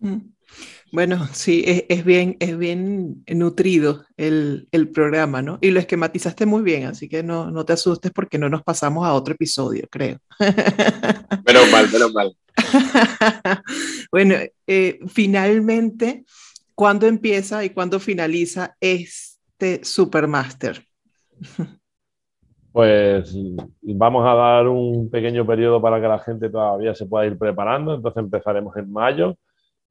Mm. 0.00 0.34
Bueno, 0.92 1.28
sí, 1.32 1.64
es, 1.66 2.04
bien, 2.04 2.36
es 2.38 2.56
bien 2.56 3.24
nutrido 3.26 4.06
el, 4.16 4.68
programa, 4.94 5.42
¿no? 5.42 5.58
Y 5.60 5.70
lo 5.70 5.80
esquematizaste 5.80 6.46
muy 6.46 6.62
bien, 6.62 6.86
así 6.86 7.08
que 7.08 7.24
no, 7.24 7.50
no 7.50 7.64
te 7.64 7.72
asustes 7.72 8.12
porque 8.12 8.38
no 8.38 8.48
nos 8.48 8.62
pasamos 8.62 9.04
a 9.04 9.12
otro 9.12 9.34
episodio, 9.34 9.88
creo. 9.90 10.18
Menos 11.46 11.70
mal, 11.72 11.90
menos 11.90 12.12
mal. 12.12 12.36
bueno, 14.12 14.34
eh, 14.66 14.98
finalmente, 15.08 16.24
¿cuándo 16.74 17.06
empieza 17.06 17.64
y 17.64 17.70
cuándo 17.70 18.00
finaliza 18.00 18.76
este 18.80 19.84
Supermaster? 19.84 20.84
Pues 22.74 23.32
vamos 23.82 24.26
a 24.26 24.34
dar 24.34 24.66
un 24.66 25.08
pequeño 25.08 25.46
periodo 25.46 25.80
para 25.80 26.00
que 26.00 26.08
la 26.08 26.18
gente 26.18 26.50
todavía 26.50 26.92
se 26.92 27.06
pueda 27.06 27.24
ir 27.24 27.38
preparando, 27.38 27.94
entonces 27.94 28.20
empezaremos 28.20 28.76
en 28.76 28.90
mayo 28.90 29.36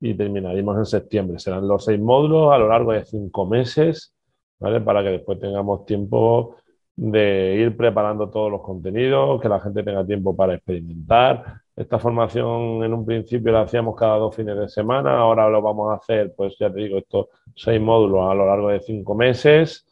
y 0.01 0.13
terminaremos 0.15 0.77
en 0.77 0.85
septiembre. 0.85 1.39
Serán 1.39 1.65
los 1.65 1.85
seis 1.85 1.97
módulos 1.97 2.51
a 2.51 2.57
lo 2.57 2.67
largo 2.67 2.91
de 2.91 3.05
cinco 3.05 3.45
meses, 3.45 4.13
¿vale? 4.59 4.81
Para 4.81 5.01
que 5.01 5.11
después 5.11 5.39
tengamos 5.39 5.85
tiempo 5.85 6.57
de 6.93 7.55
ir 7.55 7.77
preparando 7.77 8.29
todos 8.29 8.51
los 8.51 8.61
contenidos, 8.61 9.41
que 9.41 9.47
la 9.47 9.61
gente 9.61 9.81
tenga 9.81 10.05
tiempo 10.05 10.35
para 10.35 10.55
experimentar. 10.55 11.62
Esta 11.75 11.97
formación 11.97 12.83
en 12.83 12.93
un 12.93 13.05
principio 13.05 13.51
la 13.51 13.61
hacíamos 13.61 13.95
cada 13.95 14.17
dos 14.17 14.35
fines 14.35 14.57
de 14.57 14.69
semana, 14.69 15.17
ahora 15.17 15.49
lo 15.49 15.61
vamos 15.61 15.91
a 15.91 15.95
hacer, 15.95 16.33
pues 16.35 16.55
ya 16.59 16.71
te 16.71 16.81
digo, 16.81 16.99
estos 16.99 17.27
seis 17.55 17.81
módulos 17.81 18.29
a 18.29 18.35
lo 18.35 18.45
largo 18.45 18.69
de 18.69 18.79
cinco 18.79 19.15
meses 19.15 19.85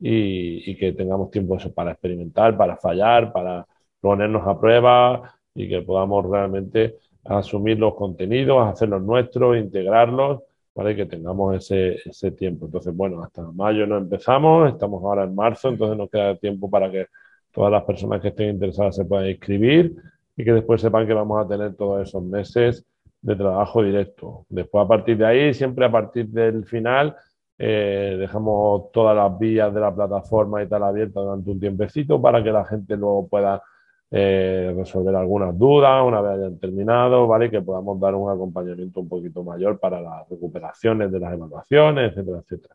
y, 0.00 0.70
y 0.70 0.76
que 0.76 0.92
tengamos 0.92 1.30
tiempo 1.30 1.56
eso 1.56 1.72
para 1.72 1.92
experimentar, 1.92 2.56
para 2.56 2.76
fallar, 2.76 3.32
para 3.32 3.66
ponernos 4.00 4.46
a 4.46 4.58
prueba 4.58 5.34
y 5.54 5.68
que 5.68 5.82
podamos 5.82 6.28
realmente 6.28 6.96
asumir 7.24 7.78
los 7.78 7.94
contenidos, 7.94 8.66
hacerlos 8.66 9.02
nuestros, 9.02 9.56
integrarlos, 9.56 10.42
para 10.72 10.94
que 10.94 11.06
tengamos 11.06 11.56
ese, 11.56 11.98
ese 12.08 12.30
tiempo. 12.32 12.66
Entonces, 12.66 12.94
bueno, 12.96 13.22
hasta 13.22 13.42
mayo 13.42 13.86
no 13.86 13.98
empezamos, 13.98 14.70
estamos 14.70 15.02
ahora 15.04 15.24
en 15.24 15.34
marzo, 15.34 15.68
entonces 15.68 15.96
nos 15.96 16.10
queda 16.10 16.36
tiempo 16.36 16.70
para 16.70 16.90
que 16.90 17.06
todas 17.52 17.70
las 17.70 17.84
personas 17.84 18.20
que 18.20 18.28
estén 18.28 18.50
interesadas 18.50 18.96
se 18.96 19.04
puedan 19.04 19.28
inscribir 19.28 19.94
y 20.40 20.44
que 20.44 20.52
después 20.52 20.80
sepan 20.80 21.06
que 21.06 21.12
vamos 21.12 21.44
a 21.44 21.48
tener 21.48 21.74
todos 21.74 22.08
esos 22.08 22.22
meses 22.22 22.84
de 23.20 23.36
trabajo 23.36 23.82
directo. 23.82 24.46
Después, 24.48 24.84
a 24.84 24.88
partir 24.88 25.18
de 25.18 25.26
ahí, 25.26 25.54
siempre 25.54 25.84
a 25.84 25.92
partir 25.92 26.28
del 26.28 26.64
final, 26.64 27.14
eh, 27.58 28.16
dejamos 28.18 28.90
todas 28.90 29.14
las 29.14 29.38
vías 29.38 29.72
de 29.74 29.80
la 29.80 29.94
plataforma 29.94 30.62
y 30.62 30.66
tal 30.66 30.82
abiertas 30.82 31.22
durante 31.22 31.50
un 31.50 31.60
tiempecito 31.60 32.20
para 32.20 32.42
que 32.42 32.50
la 32.50 32.64
gente 32.64 32.96
luego 32.96 33.28
pueda 33.28 33.62
eh, 34.10 34.72
resolver 34.74 35.14
algunas 35.14 35.56
dudas 35.58 36.02
una 36.04 36.22
vez 36.22 36.38
hayan 36.38 36.58
terminado, 36.58 37.26
¿vale? 37.26 37.50
que 37.50 37.60
podamos 37.60 38.00
dar 38.00 38.14
un 38.14 38.30
acompañamiento 38.30 39.00
un 39.00 39.08
poquito 39.08 39.44
mayor 39.44 39.78
para 39.78 40.00
las 40.00 40.26
recuperaciones 40.28 41.12
de 41.12 41.20
las 41.20 41.34
evaluaciones, 41.34 42.12
etcétera, 42.12 42.38
etcétera. 42.38 42.74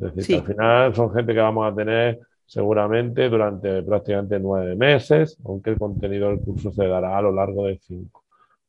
Es 0.00 0.14
decir, 0.16 0.34
que 0.34 0.40
al 0.40 0.46
final 0.48 0.94
son 0.94 1.14
gente 1.14 1.32
que 1.32 1.40
vamos 1.40 1.72
a 1.72 1.74
tener 1.74 2.18
seguramente 2.46 3.28
durante 3.28 3.82
prácticamente 3.82 4.38
nueve 4.38 4.76
meses, 4.76 5.38
aunque 5.44 5.70
el 5.70 5.78
contenido 5.78 6.28
del 6.28 6.40
curso 6.40 6.72
se 6.72 6.86
dará 6.86 7.18
a 7.18 7.22
lo 7.22 7.32
largo 7.32 7.66
de 7.66 7.78
cinco, 7.78 8.24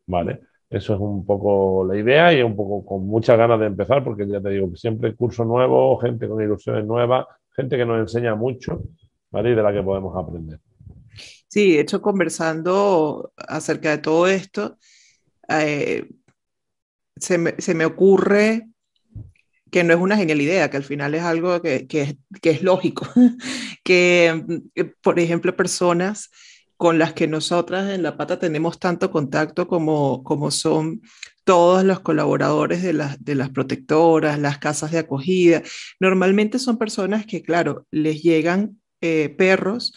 ¿vale? 0.07 0.41
Eso 0.69 0.95
es 0.95 0.99
un 0.99 1.25
poco 1.25 1.85
la 1.85 1.97
idea 1.97 2.33
y 2.33 2.41
un 2.41 2.55
poco 2.55 2.85
con 2.85 3.05
muchas 3.05 3.37
ganas 3.37 3.59
de 3.59 3.67
empezar, 3.67 4.03
porque 4.03 4.27
ya 4.27 4.41
te 4.41 4.49
digo 4.49 4.71
que 4.71 4.77
siempre 4.77 5.15
curso 5.15 5.45
nuevo, 5.45 5.97
gente 5.97 6.27
con 6.27 6.41
ilusiones 6.41 6.85
nuevas, 6.85 7.25
gente 7.55 7.77
que 7.77 7.85
nos 7.85 7.99
enseña 7.99 8.35
mucho, 8.35 8.81
¿vale? 9.31 9.51
Y 9.51 9.55
de 9.55 9.63
la 9.63 9.71
que 9.71 9.83
podemos 9.83 10.15
aprender. 10.17 10.59
Sí, 11.47 11.73
de 11.73 11.81
hecho, 11.81 12.01
conversando 12.01 13.31
acerca 13.37 13.91
de 13.91 13.97
todo 13.99 14.27
esto, 14.27 14.77
eh, 15.47 16.09
se, 17.15 17.37
me, 17.37 17.85
ocurre 17.85 18.67
que 19.75 19.83
no 19.83 19.93
es 19.93 19.99
una 19.99 20.15
genial 20.15 20.39
idea, 20.39 20.69
que 20.69 20.77
al 20.77 20.85
final 20.85 21.15
es 21.15 21.23
algo 21.23 21.61
que, 21.61 21.85
es, 22.43 22.61
lógico, 22.63 23.05
que, 23.83 24.61
por 25.01 25.19
ejemplo, 25.19 25.53
personas 25.53 26.31
con 26.77 26.97
las 26.97 27.11
que 27.11 27.27
nosotras 27.27 27.91
en 27.91 28.01
La 28.01 28.15
Pata 28.15 28.39
tenemos 28.39 28.79
tanto 28.79 29.11
contacto 29.11 29.67
como, 29.67 30.23
como 30.23 30.49
son 30.49 31.01
todos 31.43 31.83
los 31.83 31.99
colaboradores 31.99 32.83
de, 32.83 32.93
de 33.19 33.35
las 33.35 33.49
protectoras, 33.49 34.39
las 34.39 34.59
casas 34.59 34.91
de 34.91 34.99
acogida, 34.99 35.61
normalmente 35.99 36.57
son 36.57 36.77
personas 36.77 37.25
que, 37.25 37.43
claro, 37.43 37.85
les 37.91 38.23
llegan 38.23 38.79
eh, 39.01 39.35
perros 39.37 39.93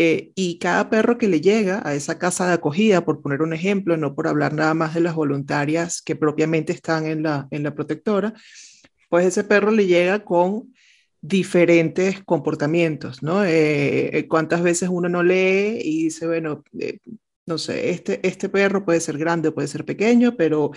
eh, 0.00 0.32
y 0.36 0.58
cada 0.60 0.90
perro 0.90 1.18
que 1.18 1.26
le 1.26 1.40
llega 1.40 1.80
a 1.84 1.94
esa 1.94 2.18
casa 2.18 2.46
de 2.46 2.52
acogida, 2.52 3.04
por 3.04 3.20
poner 3.20 3.42
un 3.42 3.52
ejemplo, 3.52 3.96
no 3.96 4.14
por 4.14 4.28
hablar 4.28 4.52
nada 4.52 4.72
más 4.72 4.94
de 4.94 5.00
las 5.00 5.16
voluntarias 5.16 6.02
que 6.02 6.14
propiamente 6.14 6.72
están 6.72 7.06
en 7.06 7.24
la, 7.24 7.48
en 7.50 7.64
la 7.64 7.74
protectora, 7.74 8.34
pues 9.08 9.26
ese 9.26 9.44
perro 9.44 9.70
le 9.70 9.86
llega 9.86 10.24
con 10.24 10.74
diferentes 11.20 12.22
comportamientos, 12.24 13.22
¿no? 13.22 13.44
Eh, 13.44 14.18
eh, 14.18 14.28
¿Cuántas 14.28 14.62
veces 14.62 14.88
uno 14.90 15.08
no 15.08 15.22
lee 15.22 15.80
y 15.82 16.04
dice, 16.04 16.26
bueno, 16.26 16.62
no 17.46 17.58
sé, 17.58 17.90
este, 17.90 18.20
este 18.26 18.48
perro 18.48 18.84
puede 18.84 19.00
ser 19.00 19.18
grande 19.18 19.48
o 19.48 19.54
puede 19.54 19.68
ser 19.68 19.84
pequeño, 19.84 20.36
pero 20.36 20.70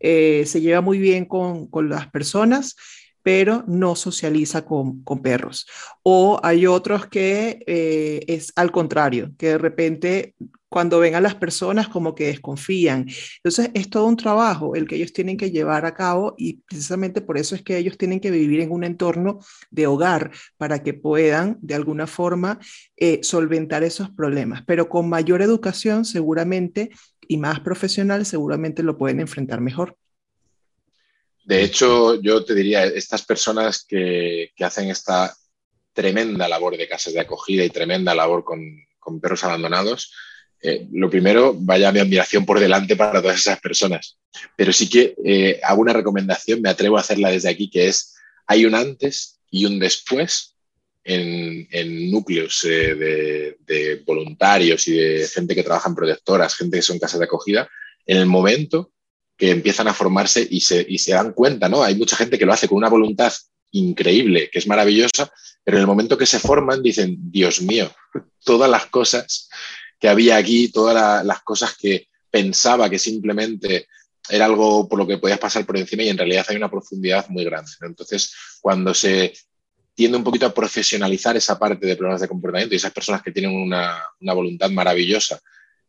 se 0.00 0.60
lleva 0.60 0.80
muy 0.80 0.98
bien 0.98 1.26
con, 1.26 1.68
con 1.68 1.88
las 1.88 2.08
personas 2.08 2.76
pero 3.24 3.64
no 3.66 3.96
socializa 3.96 4.66
con, 4.66 5.02
perros. 5.22 5.66
O 6.02 6.38
hay 6.42 6.66
otros 6.66 7.06
que 7.06 7.64
eh, 7.66 8.20
es 8.28 8.52
al 8.54 8.70
contrario, 8.70 9.32
que 9.38 9.48
de 9.48 9.58
repente 9.58 10.34
cuando 10.68 10.98
ven 10.98 11.14
a 11.14 11.20
las 11.20 11.36
personas 11.36 11.88
como 11.88 12.14
que 12.16 12.26
desconfían. 12.26 13.06
Entonces 13.36 13.70
es 13.74 13.88
todo 13.88 14.06
un 14.06 14.16
trabajo 14.16 14.74
el 14.74 14.88
que 14.88 14.96
ellos 14.96 15.12
tienen 15.12 15.36
que 15.36 15.52
llevar 15.52 15.86
a 15.86 15.94
cabo 15.94 16.34
y 16.36 16.62
precisamente 16.66 17.20
por 17.20 17.38
eso 17.38 17.54
es 17.54 17.62
que 17.62 17.78
ellos 17.78 17.96
tienen 17.96 18.18
que 18.18 18.32
vivir 18.32 18.60
en 18.60 18.72
un 18.72 18.82
entorno 18.82 19.38
de 19.70 19.86
hogar 19.86 20.32
para 20.58 20.82
que 20.82 20.92
puedan 20.92 21.58
de 21.62 21.76
alguna 21.76 22.08
forma 22.08 22.58
eh, 22.96 23.20
solventar 23.22 23.84
esos 23.84 24.10
problemas. 24.10 24.64
Pero 24.66 24.88
con 24.88 25.08
mayor 25.08 25.42
educación 25.42 26.04
seguramente 26.04 26.90
y 27.28 27.38
más 27.38 27.60
profesional 27.60 28.26
seguramente 28.26 28.82
lo 28.82 28.98
pueden 28.98 29.20
enfrentar 29.20 29.60
mejor. 29.60 29.96
De 31.44 31.62
hecho, 31.62 32.20
yo 32.20 32.44
te 32.44 32.54
diría, 32.54 32.84
estas 32.84 33.22
personas 33.22 33.84
que, 33.86 34.52
hacen 34.60 34.88
esta 34.88 35.36
tremenda 35.92 36.48
labor 36.48 36.76
de 36.76 36.88
casas 36.88 37.12
de 37.12 37.20
acogida 37.20 37.64
y 37.64 37.70
tremenda 37.70 38.14
labor 38.14 38.44
con, 38.44 39.20
perros 39.20 39.44
abandonados, 39.44 40.12
eh, 40.62 40.86
lo 40.92 41.10
primero, 41.10 41.54
vaya 41.54 41.92
mi 41.92 42.00
admiración 42.00 42.46
por 42.46 42.58
delante 42.58 42.96
para 42.96 43.20
todas 43.20 43.38
esas 43.38 43.60
personas. 43.60 44.18
Pero 44.56 44.72
sí 44.72 44.88
que 44.88 45.14
eh, 45.22 45.60
hago 45.62 45.82
una 45.82 45.92
recomendación, 45.92 46.62
me 46.62 46.70
atrevo 46.70 46.96
a 46.96 47.00
hacerla 47.00 47.30
desde 47.30 47.50
aquí, 47.50 47.68
que 47.68 47.88
es, 47.88 48.14
hay 48.46 48.64
un 48.64 48.74
antes 48.74 49.40
y 49.50 49.66
un 49.66 49.78
después 49.78 50.56
en, 51.04 52.10
núcleos 52.10 52.62
de, 52.62 53.56
de, 53.60 54.02
voluntarios 54.06 54.88
y 54.88 54.92
de 54.92 55.28
gente 55.28 55.54
que 55.54 55.62
trabaja 55.62 55.90
en 55.90 55.94
protectoras, 55.94 56.56
gente 56.56 56.78
que 56.78 56.82
son 56.82 56.98
casas 56.98 57.20
de 57.20 57.26
acogida, 57.26 57.68
en 58.06 58.16
el 58.16 58.26
momento 58.26 58.93
que 59.36 59.50
empiezan 59.50 59.88
a 59.88 59.94
formarse 59.94 60.46
y 60.48 60.60
se, 60.60 60.86
dan 61.08 61.32
cuenta, 61.32 61.68
¿no? 61.68 61.82
Hay 61.82 61.96
mucha 61.96 62.16
gente 62.16 62.38
que 62.38 62.46
lo 62.46 62.52
hace 62.52 62.68
con 62.68 62.78
una 62.78 62.88
voluntad 62.88 63.32
increíble, 63.72 64.48
que 64.52 64.60
es 64.60 64.66
maravillosa, 64.66 65.30
pero 65.64 65.78
en 65.78 65.82
el 65.82 65.86
momento 65.86 66.16
que 66.16 66.26
se 66.26 66.38
forman 66.38 66.82
dicen, 66.82 67.16
Dios 67.30 67.60
mío, 67.62 67.90
todas 68.44 68.70
las 68.70 68.86
cosas 68.86 69.48
que 69.98 70.08
había 70.08 70.36
aquí, 70.36 70.68
todas 70.68 71.24
las 71.24 71.42
cosas 71.42 71.76
que 71.76 72.08
pensaba 72.30 72.88
que 72.88 72.98
simplemente 72.98 73.88
era 74.28 74.44
algo 74.44 74.88
por 74.88 74.98
lo 74.98 75.06
que 75.06 75.18
podías 75.18 75.38
pasar 75.38 75.66
por 75.66 75.76
encima 75.76 76.02
y 76.02 76.08
en 76.08 76.18
realidad 76.18 76.46
hay 76.48 76.56
una 76.56 76.70
profundidad 76.70 77.28
muy 77.28 77.44
grande. 77.44 77.70
Entonces, 77.82 78.34
cuando 78.60 78.94
se 78.94 79.34
tiende 79.94 80.18
un 80.18 80.24
poquito 80.24 80.46
a 80.46 80.54
profesionalizar 80.54 81.36
esa 81.36 81.58
parte 81.58 81.86
de 81.86 81.96
problemas 81.96 82.20
de 82.20 82.28
comportamiento 82.28 82.74
y 82.74 82.76
esas 82.76 82.92
personas 82.92 83.22
que 83.22 83.32
tienen 83.32 83.52
una 83.54 84.32
voluntad 84.32 84.70
maravillosa 84.70 85.40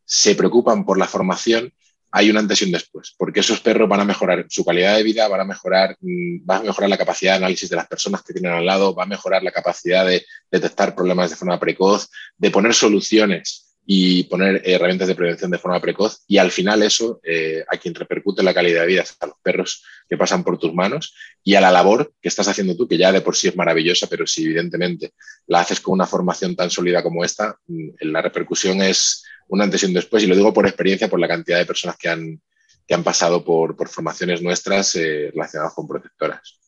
se 0.03 0.36
preocupan 0.36 0.86
por 0.86 0.97
la 0.97 1.08
formación, 1.08 1.73
hay 2.17 2.30
un 2.30 2.38
antes 2.38 2.62
y 2.62 2.65
un 2.65 2.71
después, 2.71 3.13
porque 3.17 3.41
esos 3.41 3.60
perros 3.60 3.89
van 3.89 3.99
a 3.99 4.06
mejorar 4.06 4.45
su 4.47 4.63
calidad 4.63 4.95
de 4.95 5.04
vida, 5.04 5.28
van 5.28 5.41
a 5.41 5.43
mejorar, 5.43 5.97
mm, 5.99 6.49
va 6.49 6.58
a 6.58 6.63
mejorar 6.63 6.89
la 6.89 6.97
capacidad 6.97 7.34
de 7.34 7.38
análisis 7.39 7.69
de 7.69 7.75
las 7.75 7.88
personas 7.88 8.23
que 8.23 8.32
tienen 8.32 8.54
al 8.54 8.65
lado, 8.65 8.95
va 8.95 9.04
a 9.04 9.06
mejorar 9.06 9.43
la 9.43 9.51
capacidad 9.51 10.06
de 10.06 10.25
detectar 10.49 10.95
problemas 10.95 11.30
de 11.30 11.36
forma 11.36 11.60
precoz, 11.60 12.10
de 12.38 12.51
poner 12.51 12.73
soluciones 12.73 13.75
y 13.86 14.23
poner 14.23 14.62
herramientas 14.63 15.10
de 15.10 15.15
prevención 15.15 15.51
de 15.51 15.58
forma 15.58 15.82
precoz 15.82 16.23
y 16.25 16.38
al 16.38 16.51
final 16.51 16.84
eso 16.84 17.19
eh, 17.21 17.65
a 17.67 17.75
quien 17.78 17.93
repercute 17.93 18.41
la 18.43 18.54
calidad 18.54 18.82
de 18.82 18.88
vida 18.88 19.01
es 19.01 19.15
a 19.19 19.28
los 19.28 19.36
perros 19.43 19.84
que 20.10 20.17
pasan 20.17 20.45
por 20.45 20.58
tus 20.58 20.73
manos 20.73 21.13
y 21.43 21.56
a 21.56 21.62
la 21.62 21.69
labor 21.69 22.13
que 22.21 22.30
estás 22.30 22.47
haciendo 22.47 22.78
tú, 22.78 22.88
que 22.88 22.97
ya 22.97 23.12
de 23.12 23.19
por 23.19 23.36
sí 23.36 23.49
es 23.49 23.58
maravillosa, 23.58 24.08
pero 24.08 24.25
si 24.25 24.45
evidentemente 24.45 25.13
la 25.47 25.60
haces 25.60 25.82
con 25.82 25.93
una 25.93 26.08
formación 26.08 26.56
tan 26.56 26.71
sólida 26.71 27.04
como 27.04 27.25
esta, 27.25 27.60
mm, 27.67 27.89
la 27.99 28.21
repercusión 28.21 28.82
es 28.82 29.25
un 29.47 29.62
antes 29.62 29.84
y 29.84 29.86
un 29.86 29.93
después, 29.93 30.23
y 30.23 30.27
lo 30.27 30.36
digo 30.36 30.53
por 30.53 30.65
experiencia, 30.65 31.10
por 31.10 31.19
la 31.19 31.27
cantidad 31.27 31.58
de 31.58 31.65
personas 31.65 31.97
que 31.97 32.10
han, 32.10 32.41
que 32.88 32.93
han 32.93 33.03
pasado 33.03 33.43
por, 33.43 33.75
por 33.75 33.89
formaciones 33.89 34.41
nuestras 34.41 34.95
eh, 34.95 35.31
relacionadas 35.34 35.73
con 35.73 35.88
protectoras. 35.88 36.60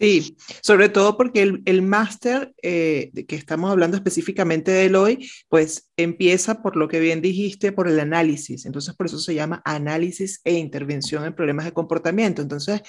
Sí, 0.00 0.34
sobre 0.62 0.88
todo 0.88 1.18
porque 1.18 1.42
el, 1.42 1.62
el 1.66 1.82
máster 1.82 2.54
eh, 2.62 3.10
que 3.28 3.36
estamos 3.36 3.70
hablando 3.70 3.98
específicamente 3.98 4.70
de 4.70 4.86
él 4.86 4.96
hoy, 4.96 5.30
pues 5.50 5.90
empieza 5.94 6.62
por 6.62 6.76
lo 6.76 6.88
que 6.88 7.00
bien 7.00 7.20
dijiste, 7.20 7.70
por 7.70 7.86
el 7.86 8.00
análisis. 8.00 8.64
Entonces, 8.64 8.94
por 8.94 9.04
eso 9.04 9.18
se 9.18 9.34
llama 9.34 9.60
análisis 9.62 10.40
e 10.44 10.54
intervención 10.54 11.26
en 11.26 11.34
problemas 11.34 11.66
de 11.66 11.74
comportamiento. 11.74 12.40
Entonces, 12.40 12.80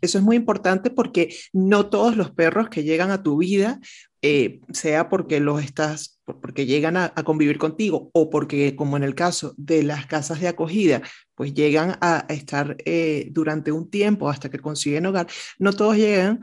eso 0.00 0.16
es 0.16 0.24
muy 0.24 0.36
importante 0.36 0.90
porque 0.90 1.36
no 1.52 1.90
todos 1.90 2.16
los 2.16 2.30
perros 2.30 2.70
que 2.70 2.84
llegan 2.84 3.10
a 3.10 3.22
tu 3.22 3.36
vida, 3.36 3.78
eh, 4.22 4.60
sea 4.72 5.10
porque 5.10 5.40
los 5.40 5.62
estás, 5.62 6.15
porque 6.26 6.66
llegan 6.66 6.96
a, 6.96 7.12
convivir 7.24 7.58
contigo 7.58 8.10
o 8.12 8.30
porque, 8.30 8.74
como 8.76 8.96
en 8.96 9.04
el 9.04 9.14
caso 9.14 9.54
de 9.56 9.82
las 9.82 10.06
casas 10.06 10.40
de 10.40 10.48
acogida, 10.48 11.02
pues 11.34 11.54
llegan 11.54 11.96
a, 12.00 12.26
estar 12.28 12.76
eh, 12.84 13.28
durante 13.30 13.72
un 13.72 13.88
tiempo 13.88 14.28
hasta 14.28 14.50
que 14.50 14.58
consiguen 14.58 15.06
hogar, 15.06 15.28
no 15.58 15.72
todos 15.72 15.96
llegan 15.96 16.40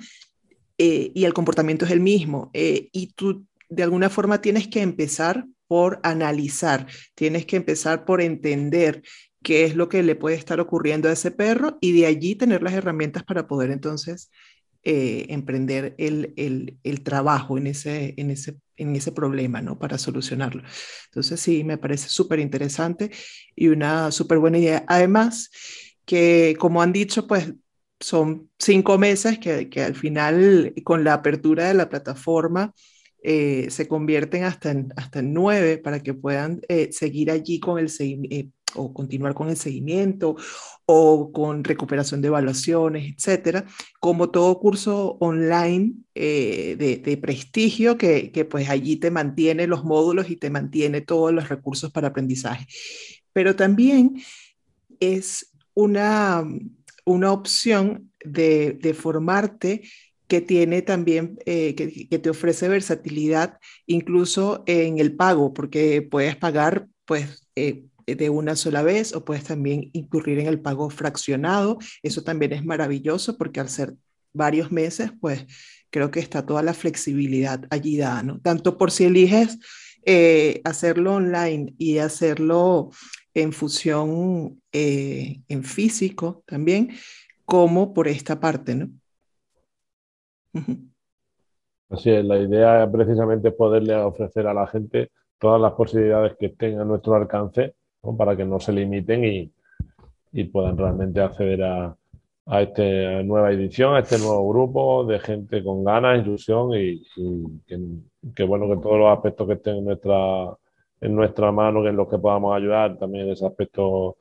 eh, 0.77 1.11
y 1.13 1.25
el 1.25 1.33
comportamiento 1.33 1.85
es 1.85 1.91
el 1.91 1.99
mismo. 1.99 2.49
y 2.53 3.13
tú 3.15 3.45
de 3.69 3.83
alguna 3.83 4.09
forma 4.09 4.41
tienes 4.41 4.67
que 4.67 4.81
empezar 4.81 5.45
por 5.67 5.99
analizar, 6.03 6.87
tienes 7.15 7.45
que 7.45 7.55
empezar 7.55 8.05
por 8.05 8.21
entender 8.21 9.01
qué 9.43 9.65
es 9.65 9.75
lo 9.75 9.89
que 9.89 10.03
le 10.03 10.15
puede 10.15 10.35
estar 10.35 10.59
ocurriendo 10.59 11.09
a 11.09 11.13
ese 11.13 11.31
perro 11.31 11.77
y 11.81 11.99
de 11.99 12.05
allí 12.05 12.35
tener 12.35 12.63
las 12.63 12.73
herramientas 12.73 13.23
para 13.23 13.47
poder 13.47 13.71
entonces 13.71 14.31
eh, 14.83 15.27
emprender 15.29 15.95
el, 15.97 16.33
el, 16.37 16.77
el, 16.83 17.03
trabajo 17.03 17.57
en 17.57 17.67
ese, 17.67 18.13
en, 18.17 18.31
ese, 18.31 18.57
en 18.77 18.95
ese 18.95 19.11
problema, 19.11 19.61
¿no? 19.61 19.79
Para 19.79 19.97
solucionarlo. 19.97 20.63
Entonces 21.05 21.39
sí, 21.39 21.63
me 21.63 21.77
parece 21.77 22.09
súper 22.09 22.39
interesante 22.39 23.11
y 23.55 23.67
una 23.69 24.11
súper 24.11 24.39
buena 24.39 24.57
idea. 24.57 24.83
Además, 24.87 25.49
que 26.05 26.55
como 26.59 26.81
han 26.81 26.91
dicho, 26.93 27.27
pues 27.27 27.53
son 27.99 28.49
cinco 28.59 28.97
meses 28.97 29.39
que, 29.39 29.69
que 29.69 29.81
al 29.81 29.95
final, 29.95 30.73
con 30.83 31.03
la 31.03 31.13
apertura 31.13 31.67
de 31.67 31.73
la 31.75 31.89
plataforma, 31.89 32.73
eh, 33.23 33.67
se 33.69 33.87
convierten 33.87 34.43
hasta 34.43 34.71
en, 34.71 34.93
hasta 34.97 35.19
en 35.19 35.33
nueve 35.33 35.77
para 35.77 36.01
que 36.03 36.13
puedan 36.13 36.59
eh, 36.67 36.89
seguir 36.91 37.31
allí 37.31 37.59
con 37.61 37.79
el 37.79 37.89
seguimiento 37.89 38.62
o 38.75 38.93
continuar 38.93 39.33
con 39.33 39.49
el 39.49 39.57
seguimiento 39.57 40.35
o 40.85 41.31
con 41.31 41.63
recuperación 41.63 42.21
de 42.21 42.27
evaluaciones, 42.27 43.13
etcétera, 43.13 43.65
como 43.99 44.29
todo 44.29 44.59
curso 44.59 45.17
online 45.19 45.93
eh, 46.15 46.75
de, 46.77 47.17
prestigio 47.17 47.97
que, 47.97 48.47
pues 48.49 48.69
allí 48.69 48.97
te 48.97 49.11
mantiene 49.11 49.67
los 49.67 49.83
módulos 49.83 50.29
y 50.29 50.35
te 50.35 50.49
mantiene 50.49 51.01
todos 51.01 51.33
los 51.33 51.49
recursos 51.49 51.91
para 51.91 52.09
aprendizaje. 52.09 52.67
Pero 53.31 53.55
también 53.55 54.21
es 54.99 55.51
una, 55.73 56.43
una 57.05 57.31
opción 57.31 58.11
de, 58.23 58.95
formarte 58.97 59.83
que 60.27 60.41
tiene 60.41 60.81
también, 60.81 61.37
eh, 61.45 61.75
que, 61.75 62.07
que, 62.07 62.19
te 62.19 62.29
ofrece 62.29 62.67
versatilidad 62.67 63.59
incluso 63.85 64.63
en 64.65 64.99
el 64.99 65.15
pago, 65.15 65.53
porque 65.53 66.01
puedes 66.01 66.35
pagar 66.35 66.87
pues 67.05 67.47
eh, 67.55 67.85
de 68.05 68.29
una 68.29 68.55
sola 68.55 68.83
vez 68.83 69.13
o 69.13 69.25
puedes 69.25 69.43
también 69.43 69.89
incurrir 69.93 70.39
en 70.39 70.47
el 70.47 70.61
pago 70.61 70.89
fraccionado. 70.89 71.77
Eso 72.01 72.23
también 72.23 72.53
es 72.53 72.65
maravilloso 72.65 73.37
porque 73.37 73.59
al 73.59 73.69
ser 73.69 73.95
varios 74.33 74.71
meses, 74.71 75.11
pues 75.21 75.45
creo 75.89 76.11
que 76.11 76.19
está 76.19 76.45
toda 76.45 76.63
la 76.63 76.73
flexibilidad 76.73 77.65
allí 77.69 77.97
dada, 77.97 78.23
¿no? 78.23 78.39
Tanto 78.39 78.77
por 78.77 78.91
si 78.91 79.05
eliges 79.05 79.59
eh, 80.05 80.59
hacerlo 80.65 81.15
online 81.15 81.73
y 81.77 81.99
hacerlo 81.99 82.89
en 83.33 83.53
fusión 83.53 84.61
eh, 84.71 85.41
en 85.47 85.63
físico 85.63 86.43
también, 86.45 86.91
como 87.45 87.93
por 87.93 88.07
esta 88.07 88.39
parte, 88.39 88.75
¿no? 88.75 88.89
Así 91.89 92.09
es, 92.09 92.25
la 92.25 92.39
idea 92.39 92.89
precisamente 92.91 93.49
es 93.49 93.53
poderle 93.53 93.95
ofrecer 93.95 94.47
a 94.47 94.53
la 94.53 94.67
gente 94.67 95.11
todas 95.39 95.61
las 95.61 95.73
posibilidades 95.73 96.35
que 96.39 96.47
estén 96.47 96.79
a 96.79 96.85
nuestro 96.85 97.15
alcance 97.15 97.75
para 98.17 98.35
que 98.35 98.45
no 98.45 98.59
se 98.59 98.73
limiten 98.73 99.23
y, 99.23 99.51
y 100.33 100.43
puedan 100.45 100.77
realmente 100.77 101.21
acceder 101.21 101.63
a, 101.63 101.95
a 102.45 102.61
esta 102.61 103.23
nueva 103.23 103.51
edición, 103.51 103.95
a 103.95 103.99
este 103.99 104.17
nuevo 104.17 104.49
grupo 104.49 105.05
de 105.05 105.19
gente 105.19 105.63
con 105.63 105.83
ganas, 105.83 106.25
ilusión 106.25 106.71
y, 106.73 107.01
que, 108.35 108.43
bueno 108.43 108.67
que 108.67 108.81
todos 108.81 108.99
los 108.99 109.15
aspectos 109.15 109.47
que 109.47 109.53
estén 109.53 109.77
en 109.77 109.85
nuestra, 109.85 110.53
en 111.01 111.15
nuestra 111.15 111.51
mano, 111.51 111.81
que 111.81 111.89
en 111.89 111.95
los 111.95 112.09
que 112.09 112.19
podamos 112.19 112.55
ayudar, 112.55 112.97
también 112.97 113.29
ese 113.29 113.45
aspecto 113.45 114.17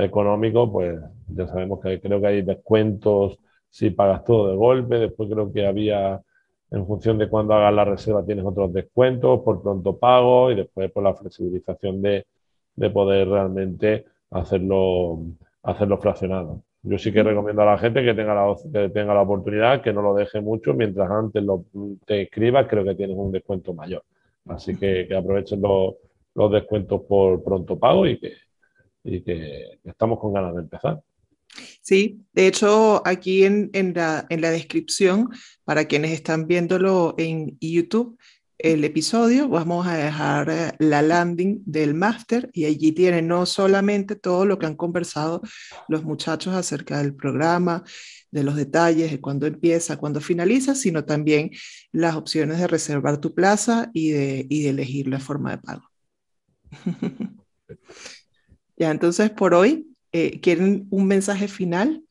económico, 0.00 0.70
pues 0.72 0.98
ya 1.28 1.46
sabemos 1.46 1.80
que 1.80 2.00
creo 2.00 2.20
que 2.20 2.26
hay 2.26 2.42
descuentos 2.42 3.38
si 3.68 3.90
pagas 3.90 4.24
todo 4.24 4.48
de 4.48 4.56
golpe, 4.56 4.98
después 4.98 5.28
creo 5.30 5.52
que 5.52 5.66
había 5.66 6.20
en 6.70 6.86
función 6.86 7.18
de 7.18 7.28
cuándo 7.28 7.54
hagas 7.54 7.74
la 7.74 7.84
reserva 7.84 8.24
tienes 8.24 8.44
otros 8.44 8.72
descuentos 8.72 9.40
por 9.42 9.62
pronto 9.62 9.96
pago 9.98 10.50
y 10.50 10.56
después 10.56 10.90
por 10.90 11.02
la 11.02 11.14
flexibilización 11.14 12.00
de, 12.02 12.26
de 12.76 12.90
poder 12.90 13.28
realmente 13.28 14.04
hacerlo, 14.30 15.20
hacerlo 15.62 15.98
fraccionado. 15.98 16.62
Yo 16.82 16.98
sí 16.98 17.12
que 17.12 17.22
recomiendo 17.22 17.62
a 17.62 17.66
la 17.66 17.78
gente 17.78 18.04
que 18.04 18.14
tenga 18.14 18.34
la, 18.34 18.54
que 18.72 18.88
tenga 18.90 19.12
la 19.14 19.22
oportunidad, 19.22 19.82
que 19.82 19.92
no 19.92 20.02
lo 20.02 20.14
deje 20.14 20.40
mucho, 20.40 20.72
mientras 20.72 21.10
antes 21.10 21.42
lo, 21.42 21.64
te 22.06 22.22
escribas, 22.22 22.68
creo 22.68 22.84
que 22.84 22.94
tienes 22.94 23.16
un 23.16 23.32
descuento 23.32 23.74
mayor. 23.74 24.04
Así 24.44 24.76
que, 24.76 25.06
que 25.08 25.16
aprovechen 25.16 25.60
los, 25.60 25.94
los 26.34 26.52
descuentos 26.52 27.02
por 27.02 27.42
pronto 27.42 27.76
pago 27.78 28.06
y 28.06 28.18
que, 28.20 28.34
y 29.02 29.20
que 29.22 29.80
estamos 29.82 30.20
con 30.20 30.32
ganas 30.32 30.54
de 30.54 30.60
empezar. 30.60 31.00
Sí, 31.80 32.20
de 32.32 32.46
hecho, 32.46 33.02
aquí 33.04 33.44
en, 33.44 33.70
en, 33.72 33.94
la, 33.94 34.26
en 34.28 34.40
la 34.40 34.50
descripción, 34.50 35.30
para 35.64 35.86
quienes 35.86 36.12
están 36.12 36.46
viéndolo 36.46 37.14
en 37.18 37.56
YouTube, 37.60 38.18
el 38.58 38.84
episodio, 38.84 39.48
vamos 39.48 39.86
a 39.86 39.96
dejar 39.96 40.50
eh, 40.50 40.72
la 40.78 41.02
landing 41.02 41.62
del 41.66 41.94
máster 41.94 42.50
y 42.52 42.64
allí 42.64 42.92
tienen 42.92 43.28
no 43.28 43.44
solamente 43.44 44.16
todo 44.16 44.46
lo 44.46 44.58
que 44.58 44.66
han 44.66 44.76
conversado 44.76 45.42
los 45.88 46.04
muchachos 46.04 46.54
acerca 46.54 46.98
del 46.98 47.14
programa, 47.14 47.84
de 48.30 48.42
los 48.42 48.56
detalles, 48.56 49.10
de 49.10 49.20
cuándo 49.20 49.46
empieza, 49.46 49.98
cuándo 49.98 50.20
finaliza, 50.20 50.74
sino 50.74 51.04
también 51.04 51.50
las 51.92 52.16
opciones 52.16 52.58
de 52.58 52.66
reservar 52.66 53.18
tu 53.18 53.34
plaza 53.34 53.90
y 53.92 54.10
de, 54.10 54.46
y 54.48 54.62
de 54.62 54.70
elegir 54.70 55.08
la 55.08 55.20
forma 55.20 55.50
de 55.50 55.58
pago. 55.58 55.90
ya, 58.76 58.90
entonces 58.90 59.30
por 59.30 59.54
hoy, 59.54 59.86
eh, 60.12 60.40
¿quieren 60.40 60.86
un 60.90 61.06
mensaje 61.06 61.48
final? 61.48 62.05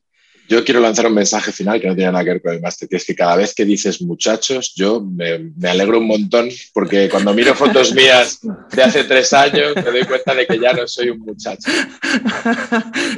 Yo 0.48 0.64
quiero 0.64 0.80
lanzar 0.80 1.06
un 1.06 1.14
mensaje 1.14 1.50
final 1.52 1.80
que 1.80 1.88
no 1.88 1.94
tiene 1.94 2.12
nada 2.12 2.24
que 2.24 2.30
ver 2.30 2.42
con 2.42 2.54
el 2.54 2.60
máster, 2.60 2.88
que 2.88 2.96
es 2.96 3.04
que 3.04 3.14
cada 3.14 3.36
vez 3.36 3.54
que 3.54 3.64
dices 3.64 4.00
muchachos, 4.00 4.72
yo 4.76 5.00
me, 5.00 5.52
alegro 5.68 5.98
un 5.98 6.06
montón 6.06 6.48
porque 6.72 7.08
cuando 7.08 7.34
miro 7.34 7.54
fotos 7.54 7.94
mías 7.94 8.40
de 8.72 8.82
hace 8.82 9.04
tres 9.04 9.32
años 9.32 9.74
me 9.74 9.82
doy 9.82 10.04
cuenta 10.04 10.34
de 10.34 10.46
que 10.46 10.58
ya 10.58 10.72
no 10.72 10.86
soy 10.86 11.10
un 11.10 11.20
muchacho. 11.20 11.70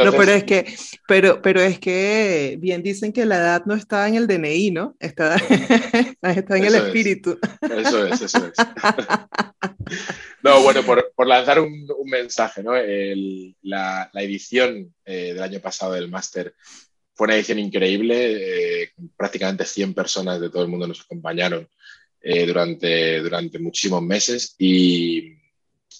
No, 0.02 0.12
pero 0.12 0.32
es 0.32 0.44
que, 0.44 0.74
pero, 1.06 1.42
pero 1.42 1.60
es 1.60 1.78
que 1.78 2.56
bien 2.60 2.82
dicen 2.82 3.12
que 3.12 3.26
la 3.26 3.36
edad 3.36 3.62
no 3.66 3.74
está 3.74 4.06
en 4.08 4.14
el 4.14 4.26
DNI, 4.26 4.70
¿no? 4.70 4.96
Está, 5.00 5.36
está 6.22 6.56
en 6.56 6.64
el 6.64 6.74
espíritu. 6.74 7.38
Eso 7.60 8.06
es, 8.06 8.20
eso 8.22 8.46
es. 8.46 8.54
No, 10.42 10.62
bueno, 10.62 10.82
por, 10.82 11.12
por 11.14 11.26
lanzar 11.26 11.60
un, 11.60 11.86
un, 11.96 12.08
mensaje, 12.08 12.62
¿no? 12.62 12.76
El, 12.76 13.56
la, 13.62 14.08
la, 14.12 14.22
edición 14.22 14.94
eh, 15.04 15.32
del 15.34 15.42
año 15.42 15.60
pasado 15.60 15.92
del 15.92 16.08
máster 16.08 16.54
fue 17.18 17.24
una 17.24 17.34
edición 17.34 17.58
increíble, 17.58 18.82
eh, 18.82 18.92
prácticamente 19.16 19.64
100 19.64 19.92
personas 19.92 20.40
de 20.40 20.50
todo 20.50 20.62
el 20.62 20.68
mundo 20.68 20.86
nos 20.86 21.00
acompañaron 21.00 21.68
eh, 22.22 22.46
durante, 22.46 23.18
durante 23.18 23.58
muchísimos 23.58 24.00
meses 24.02 24.54
y, 24.56 25.32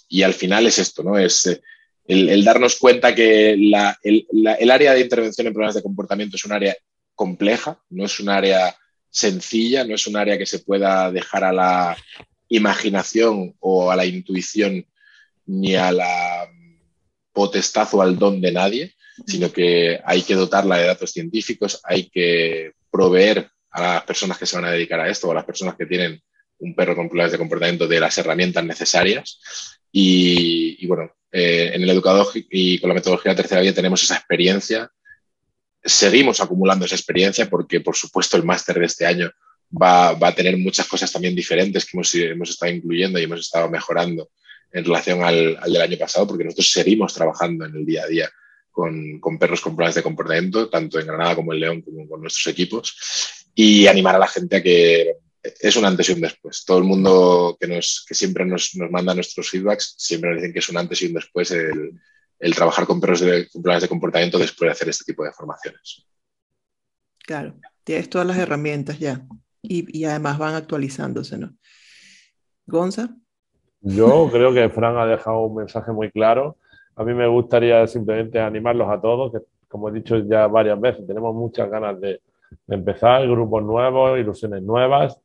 y, 0.09 0.23
al 0.23 0.33
final 0.33 0.69
es 0.69 0.79
esto, 0.79 1.03
¿no? 1.03 1.19
Es 1.19 1.45
eh, 1.47 1.61
el, 2.07 2.45
darnos 2.45 2.77
cuenta 2.77 3.17
que 3.17 3.57
la, 3.59 3.99
el, 4.05 4.29
el, 4.61 4.71
área 4.71 4.95
de 4.95 5.01
intervención 5.01 5.49
en 5.49 5.55
problemas 5.55 5.75
de 5.75 5.83
comportamiento 5.83 6.37
es 6.37 6.45
un 6.45 6.53
área 6.53 6.77
compleja, 7.17 7.83
no 7.91 8.05
es 8.05 8.21
un 8.21 8.29
área 8.29 8.77
sencilla, 9.11 9.83
no 9.83 9.97
es 9.97 10.07
un 10.07 10.17
área 10.17 10.39
que 10.39 10.47
se 10.47 10.61
pueda 10.61 11.11
dejar 11.11 11.43
a 11.43 11.53
la 11.53 11.97
imaginación 12.49 13.57
o 13.59 13.91
a 13.91 13.97
la 13.97 14.07
intuición 14.07 14.87
ni 15.47 15.75
a 15.75 15.91
la 15.91 16.49
potestad 17.33 17.89
o 17.91 18.03
al 18.03 18.17
don 18.17 18.41
de 18.41 18.53
nadie, 18.53 18.95
sino 19.27 19.53
que 19.53 20.01
hay 20.05 20.23
que 20.23 20.35
dotarla 20.35 20.79
de 20.79 20.87
datos 20.87 21.11
científicos, 21.13 21.81
hay 21.85 22.09
que 22.09 22.73
proveer 22.91 23.51
a 23.71 23.83
las 23.95 24.05
personas 24.05 24.39
que 24.39 24.47
se 24.47 24.57
van 24.57 24.65
a 24.65 24.71
dedicar 24.71 25.01
a 25.01 25.09
esto 25.09 25.29
o 25.29 25.33
a 25.33 25.37
las 25.37 25.45
personas 25.45 25.77
que 25.77 25.87
tienen 25.87 26.21
un 26.61 26.75
perro 26.75 26.97
con 26.97 27.09
problemas 27.09 27.33
de 27.33 27.39
comportamiento 27.39 27.87
de 27.87 28.01
las 28.01 28.17
herramientas 28.19 28.65
necesarias. 28.65 29.41
Y, 29.93 30.87
bueno, 30.87 31.13
eh, 31.31 31.71
en 31.75 31.83
el 31.83 31.91
educador 31.91 32.27
y 32.35 32.79
con 32.79 32.89
la 32.89 32.95
metodología 32.95 33.33
de 33.33 33.37
tercera 33.37 33.61
vía 33.61 33.75
tenemos 33.75 34.03
esa 34.03 34.17
experiencia. 34.17 34.91
Seguimos 35.83 36.41
acumulando 36.41 36.85
esa 36.85 36.97
experiencia 36.97 37.49
porque, 37.49 37.81
por 37.81 37.97
supuesto, 37.97 38.37
el 38.37 38.45
máster 38.45 38.79
de 38.79 38.87
este 38.87 39.07
año 39.07 39.31
va, 39.71 40.13
va, 40.13 40.29
a 40.29 40.35
tener 40.35 40.57
muchas 40.59 40.87
cosas 40.87 41.13
también 41.13 41.35
diferentes 41.35 41.85
que 41.85 41.91
hemos, 41.97 42.15
hemos 42.15 42.51
estado 42.51 42.73
incluyendo 42.73 43.19
y 43.19 43.25
hemos 43.25 43.41
estado 43.41 43.71
mejorando 43.71 44.31
en 44.73 44.85
relación 44.85 45.23
al, 45.23 45.57
al, 45.61 45.73
del 45.73 45.83
año 45.83 45.99
pasado, 45.99 46.27
porque 46.27 46.45
nosotros 46.45 46.71
seguimos 46.71 47.15
trabajando 47.15 47.65
en 47.65 47.77
el 47.77 47.87
día 47.87 48.03
a 48.03 48.07
día 48.07 48.31
con, 48.79 49.19
con, 49.19 49.41
perros 49.41 49.61
con 49.61 49.75
problemas 49.75 49.97
de 49.97 50.05
comportamiento, 50.05 50.71
tanto 50.71 51.01
en 51.01 51.09
Granada 51.09 51.35
como 51.35 51.53
en 51.53 51.59
León, 51.59 51.83
como 51.83 52.09
con 52.09 52.21
nuestros 52.21 52.47
equipos, 52.47 53.51
y 53.53 53.89
animar 53.89 54.15
a 54.15 54.21
la 54.21 54.29
gente 54.29 54.55
a 54.55 54.63
que 54.63 55.17
es 55.43 55.75
un 55.75 55.85
antes 55.85 56.09
y 56.09 56.13
un 56.13 56.21
después. 56.21 56.65
Todo 56.65 56.79
el 56.79 56.85
mundo 56.85 57.57
que, 57.59 57.67
nos, 57.67 58.05
que 58.07 58.15
siempre 58.15 58.45
nos, 58.45 58.77
nos 58.77 58.89
manda 58.89 59.17
nuestros 59.17 59.51
feedbacks 59.51 59.97
siempre 59.99 60.31
nos 60.31 60.39
dicen 60.39 60.53
que 60.53 60.61
es 60.61 60.69
un 60.69 60.77
antes 60.77 61.03
y 61.03 61.07
un 61.07 61.15
después 61.15 61.51
el, 61.51 62.01
el 62.39 62.55
trabajar 62.55 62.87
con 62.87 63.01
perros 63.01 63.19
de, 63.19 63.49
con 63.49 63.63
problemas 63.63 63.83
de 63.83 63.89
comportamiento 63.89 64.39
después 64.39 64.69
de 64.69 64.73
hacer 64.73 64.89
este 64.91 65.07
tipo 65.07 65.25
de 65.25 65.33
formaciones. 65.33 66.07
Claro, 67.27 67.59
tienes 67.83 68.09
todas 68.09 68.29
las 68.29 68.39
herramientas 68.39 69.01
ya 69.01 69.27
y, 69.61 69.99
y 69.99 70.05
además 70.05 70.39
van 70.39 70.55
actualizándose, 70.55 71.37
¿no? 71.37 71.53
Gonza. 72.65 73.09
Yo 73.81 74.29
creo 74.31 74.55
que 74.55 74.69
Fran 74.69 74.97
ha 74.99 75.07
dejado 75.07 75.41
un 75.41 75.57
mensaje 75.57 75.91
muy 75.91 76.13
claro. 76.13 76.59
A 76.99 77.05
mí 77.05 77.15
me 77.15 77.29
gustaría 77.29 77.87
simplemente 77.87 78.41
animarlos 78.41 78.89
a 78.91 79.01
todos, 79.01 79.31
que 79.31 79.39
como 79.69 79.89
he 79.89 79.93
dicho 79.93 80.19
ya 80.19 80.49
varias 80.49 80.81
veces, 80.81 81.07
tenemos 81.07 81.33
muchas 81.33 81.71
ganas 81.71 82.01
de, 82.01 82.21
empezar, 82.67 83.25
grupos 83.29 83.63
nuevos, 83.63 84.19
ilusiones 84.19 84.63
nuevas. 84.63 85.21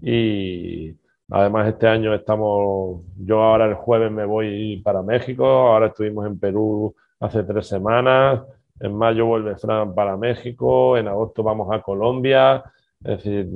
Y 0.00 0.96
además 1.30 1.68
este 1.68 1.86
año 1.86 2.12
estamos, 2.12 3.02
yo 3.18 3.40
ahora 3.40 3.66
el 3.66 3.74
jueves 3.74 4.10
me 4.10 4.24
voy 4.24 4.80
para 4.82 5.02
México, 5.02 5.46
ahora 5.46 5.86
estuvimos 5.86 6.26
en 6.26 6.40
Perú 6.40 6.92
hace 7.20 7.44
tres 7.44 7.68
semanas, 7.68 8.42
en 8.80 8.92
mayo 8.96 9.26
vuelve 9.26 9.54
Fran 9.56 9.94
para 9.94 10.16
México, 10.16 10.96
en 10.96 11.06
agosto 11.06 11.44
vamos 11.44 11.72
a 11.72 11.80
Colombia, 11.82 12.64
es 13.04 13.22
decir, 13.22 13.48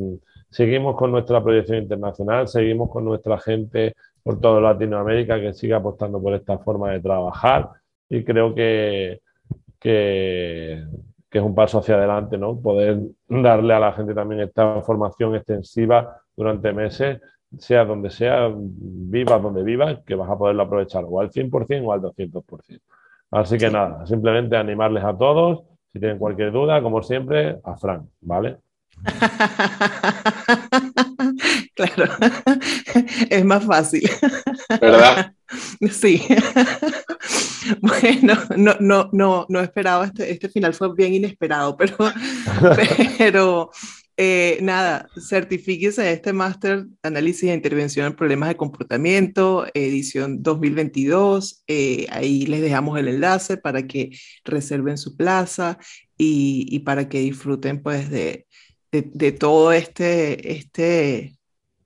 seguimos 0.51 0.95
con 0.95 1.11
nuestra 1.11 1.43
proyección 1.43 1.79
internacional, 1.79 2.47
seguimos 2.47 2.91
con 2.91 3.05
nuestra 3.05 3.39
gente 3.39 3.97
por 4.27 4.41
toda 4.41 4.61
Latinoamérica 4.61 5.41
que 5.41 5.53
sigue 5.53 5.75
apostando 5.75 6.21
por 6.21 6.35
esta 6.35 6.59
forma 6.59 6.91
de 6.91 6.99
trabajar 6.99 7.71
y 8.09 8.25
creo 8.25 8.57
que, 8.57 9.21
que, 9.79 10.85
que, 11.31 11.39
es 11.39 11.45
un 11.45 11.55
paso 11.55 11.79
hacia 11.79 11.95
adelante, 11.95 12.37
¿no? 12.37 12.61
Poder 12.61 12.99
darle 13.29 13.75
a 13.75 13.79
la 13.79 13.93
gente 13.93 14.15
también 14.15 14.41
esta 14.41 14.83
formación 14.83 15.37
extensiva 15.37 16.21
durante 16.37 16.73
meses, 16.73 17.21
sea 17.57 17.85
donde 17.85 18.11
sea, 18.11 18.53
vivas 18.53 19.41
donde 19.41 19.63
vivas, 19.63 20.01
que 20.05 20.17
vas 20.17 20.29
a 20.29 20.37
poderlo 20.37 20.65
aprovechar 20.65 21.05
o 21.07 21.21
al 21.21 21.31
100% 21.31 21.87
o 21.87 21.93
al 21.93 22.01
200%. 22.01 22.81
Así 23.31 23.59
que 23.59 23.71
nada, 23.71 24.05
simplemente 24.07 24.57
animarles 24.57 25.05
a 25.05 25.17
todos. 25.17 25.63
Si 25.93 26.01
tienen 26.01 26.19
cualquier 26.19 26.51
duda, 26.51 26.83
como 26.83 27.01
siempre, 27.01 27.61
a 27.63 27.77
Fran, 27.77 28.11
¿vale? 28.23 28.57
claro, 31.77 32.13
es 33.31 33.45
más 33.45 33.65
fácil. 33.65 34.11
¿Verdad? 34.81 35.33
Sí. 35.93 36.23
Bueno, 37.81 38.35
no, 38.57 38.75
no, 38.81 39.09
no, 39.13 39.47
no 39.49 39.61
esperaba, 39.61 40.07
este, 40.07 40.33
este 40.33 40.49
final 40.49 40.75
fue 40.75 40.93
bien 40.93 41.15
inesperado, 41.15 41.77
pero, 41.77 41.97
pero 43.19 43.71
eh, 44.17 44.59
nada, 44.63 45.09
certifíquese 45.21 46.03
de 46.03 46.13
este 46.15 46.33
máster 46.33 46.87
Análisis 47.03 47.51
e 47.51 47.55
Intervención 47.55 48.07
en 48.07 48.17
Problemas 48.17 48.49
de 48.49 48.57
Comportamiento, 48.57 49.67
edición 49.75 50.43
2022. 50.43 51.65
Eh, 51.67 52.07
ahí 52.11 52.47
les 52.47 52.61
dejamos 52.61 52.99
el 52.99 53.09
enlace 53.09 53.57
para 53.57 53.87
que 53.87 54.11
reserven 54.45 54.99
su 54.99 55.17
plaza 55.17 55.79
y, 56.17 56.67
y 56.71 56.81
para 56.81 57.09
que 57.09 57.21
disfruten 57.21 57.83
pues 57.83 58.11
de, 58.11 58.47
de, 58.91 59.03
de, 59.13 59.33
todo 59.33 59.73
este, 59.73 60.53
este 60.53 61.37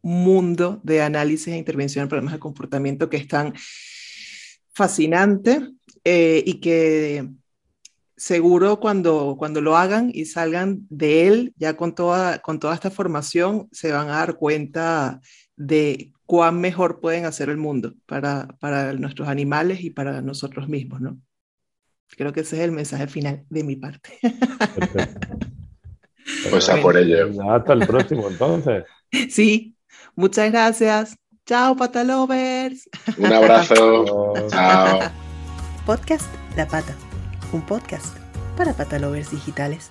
mundo 0.03 0.81
de 0.83 1.03
análisis 1.03 1.49
e 1.49 1.57
intervención 1.57 2.03
en 2.03 2.09
problemas 2.09 2.35
de 2.35 2.41
comportamiento 2.41 3.09
que 3.09 3.19
es 3.19 3.29
tan 3.29 3.55
fascinante 4.73 5.61
eh, 6.05 6.43
y 6.47 6.61
que 6.61 7.29
seguro 8.17 8.81
cuando, 8.81 9.37
cuando 9.39 9.61
lo 9.61 9.77
hagan 9.77 10.11
y 10.13 10.27
salgan 10.27 10.87
de 10.91 11.27
él, 11.27 11.55
ya 11.57 11.77
con 11.77 11.95
toda, 11.95 12.39
con 12.41 12.59
toda 12.61 12.75
esta 12.75 12.91
formación, 12.91 13.69
se 13.73 13.93
van 13.93 14.09
a 14.09 14.17
dar 14.17 14.37
cuenta 14.37 15.21
de 15.57 16.13
cuán 16.27 16.61
mejor 16.61 17.01
pueden 17.01 17.25
hacer 17.25 17.49
el 17.49 17.57
mundo 17.57 17.95
para, 18.07 18.49
para 18.61 18.93
nuestros 18.93 19.29
animales 19.29 19.83
y 19.83 19.91
para 19.91 20.23
nosotros 20.23 20.69
mismos, 20.69 21.01
¿no? 21.01 21.19
Creo 22.09 22.33
que 22.33 22.41
ese 22.41 22.57
es 22.57 22.63
el 22.63 22.73
mensaje 22.73 23.07
final 23.07 23.45
de 23.49 23.65
mi 23.65 23.77
parte. 23.77 24.19
Pues 26.49 26.69
a 26.69 26.81
por 26.81 26.97
ello. 26.97 27.29
Hasta 27.51 27.73
el 27.73 27.87
próximo 27.87 28.29
entonces. 28.29 28.85
Sí, 29.31 29.75
muchas 30.16 30.51
gracias. 30.51 31.16
Chao, 31.46 31.77
patalovers. 31.77 32.88
Un 33.18 33.33
abrazo. 33.33 34.35
Chao. 34.51 35.01
Podcast 35.87 36.27
La 36.57 36.66
Pata, 36.66 36.94
un 37.53 37.62
podcast 37.62 38.16
para 38.57 38.73
patalovers 38.75 39.31
digitales. 39.31 39.90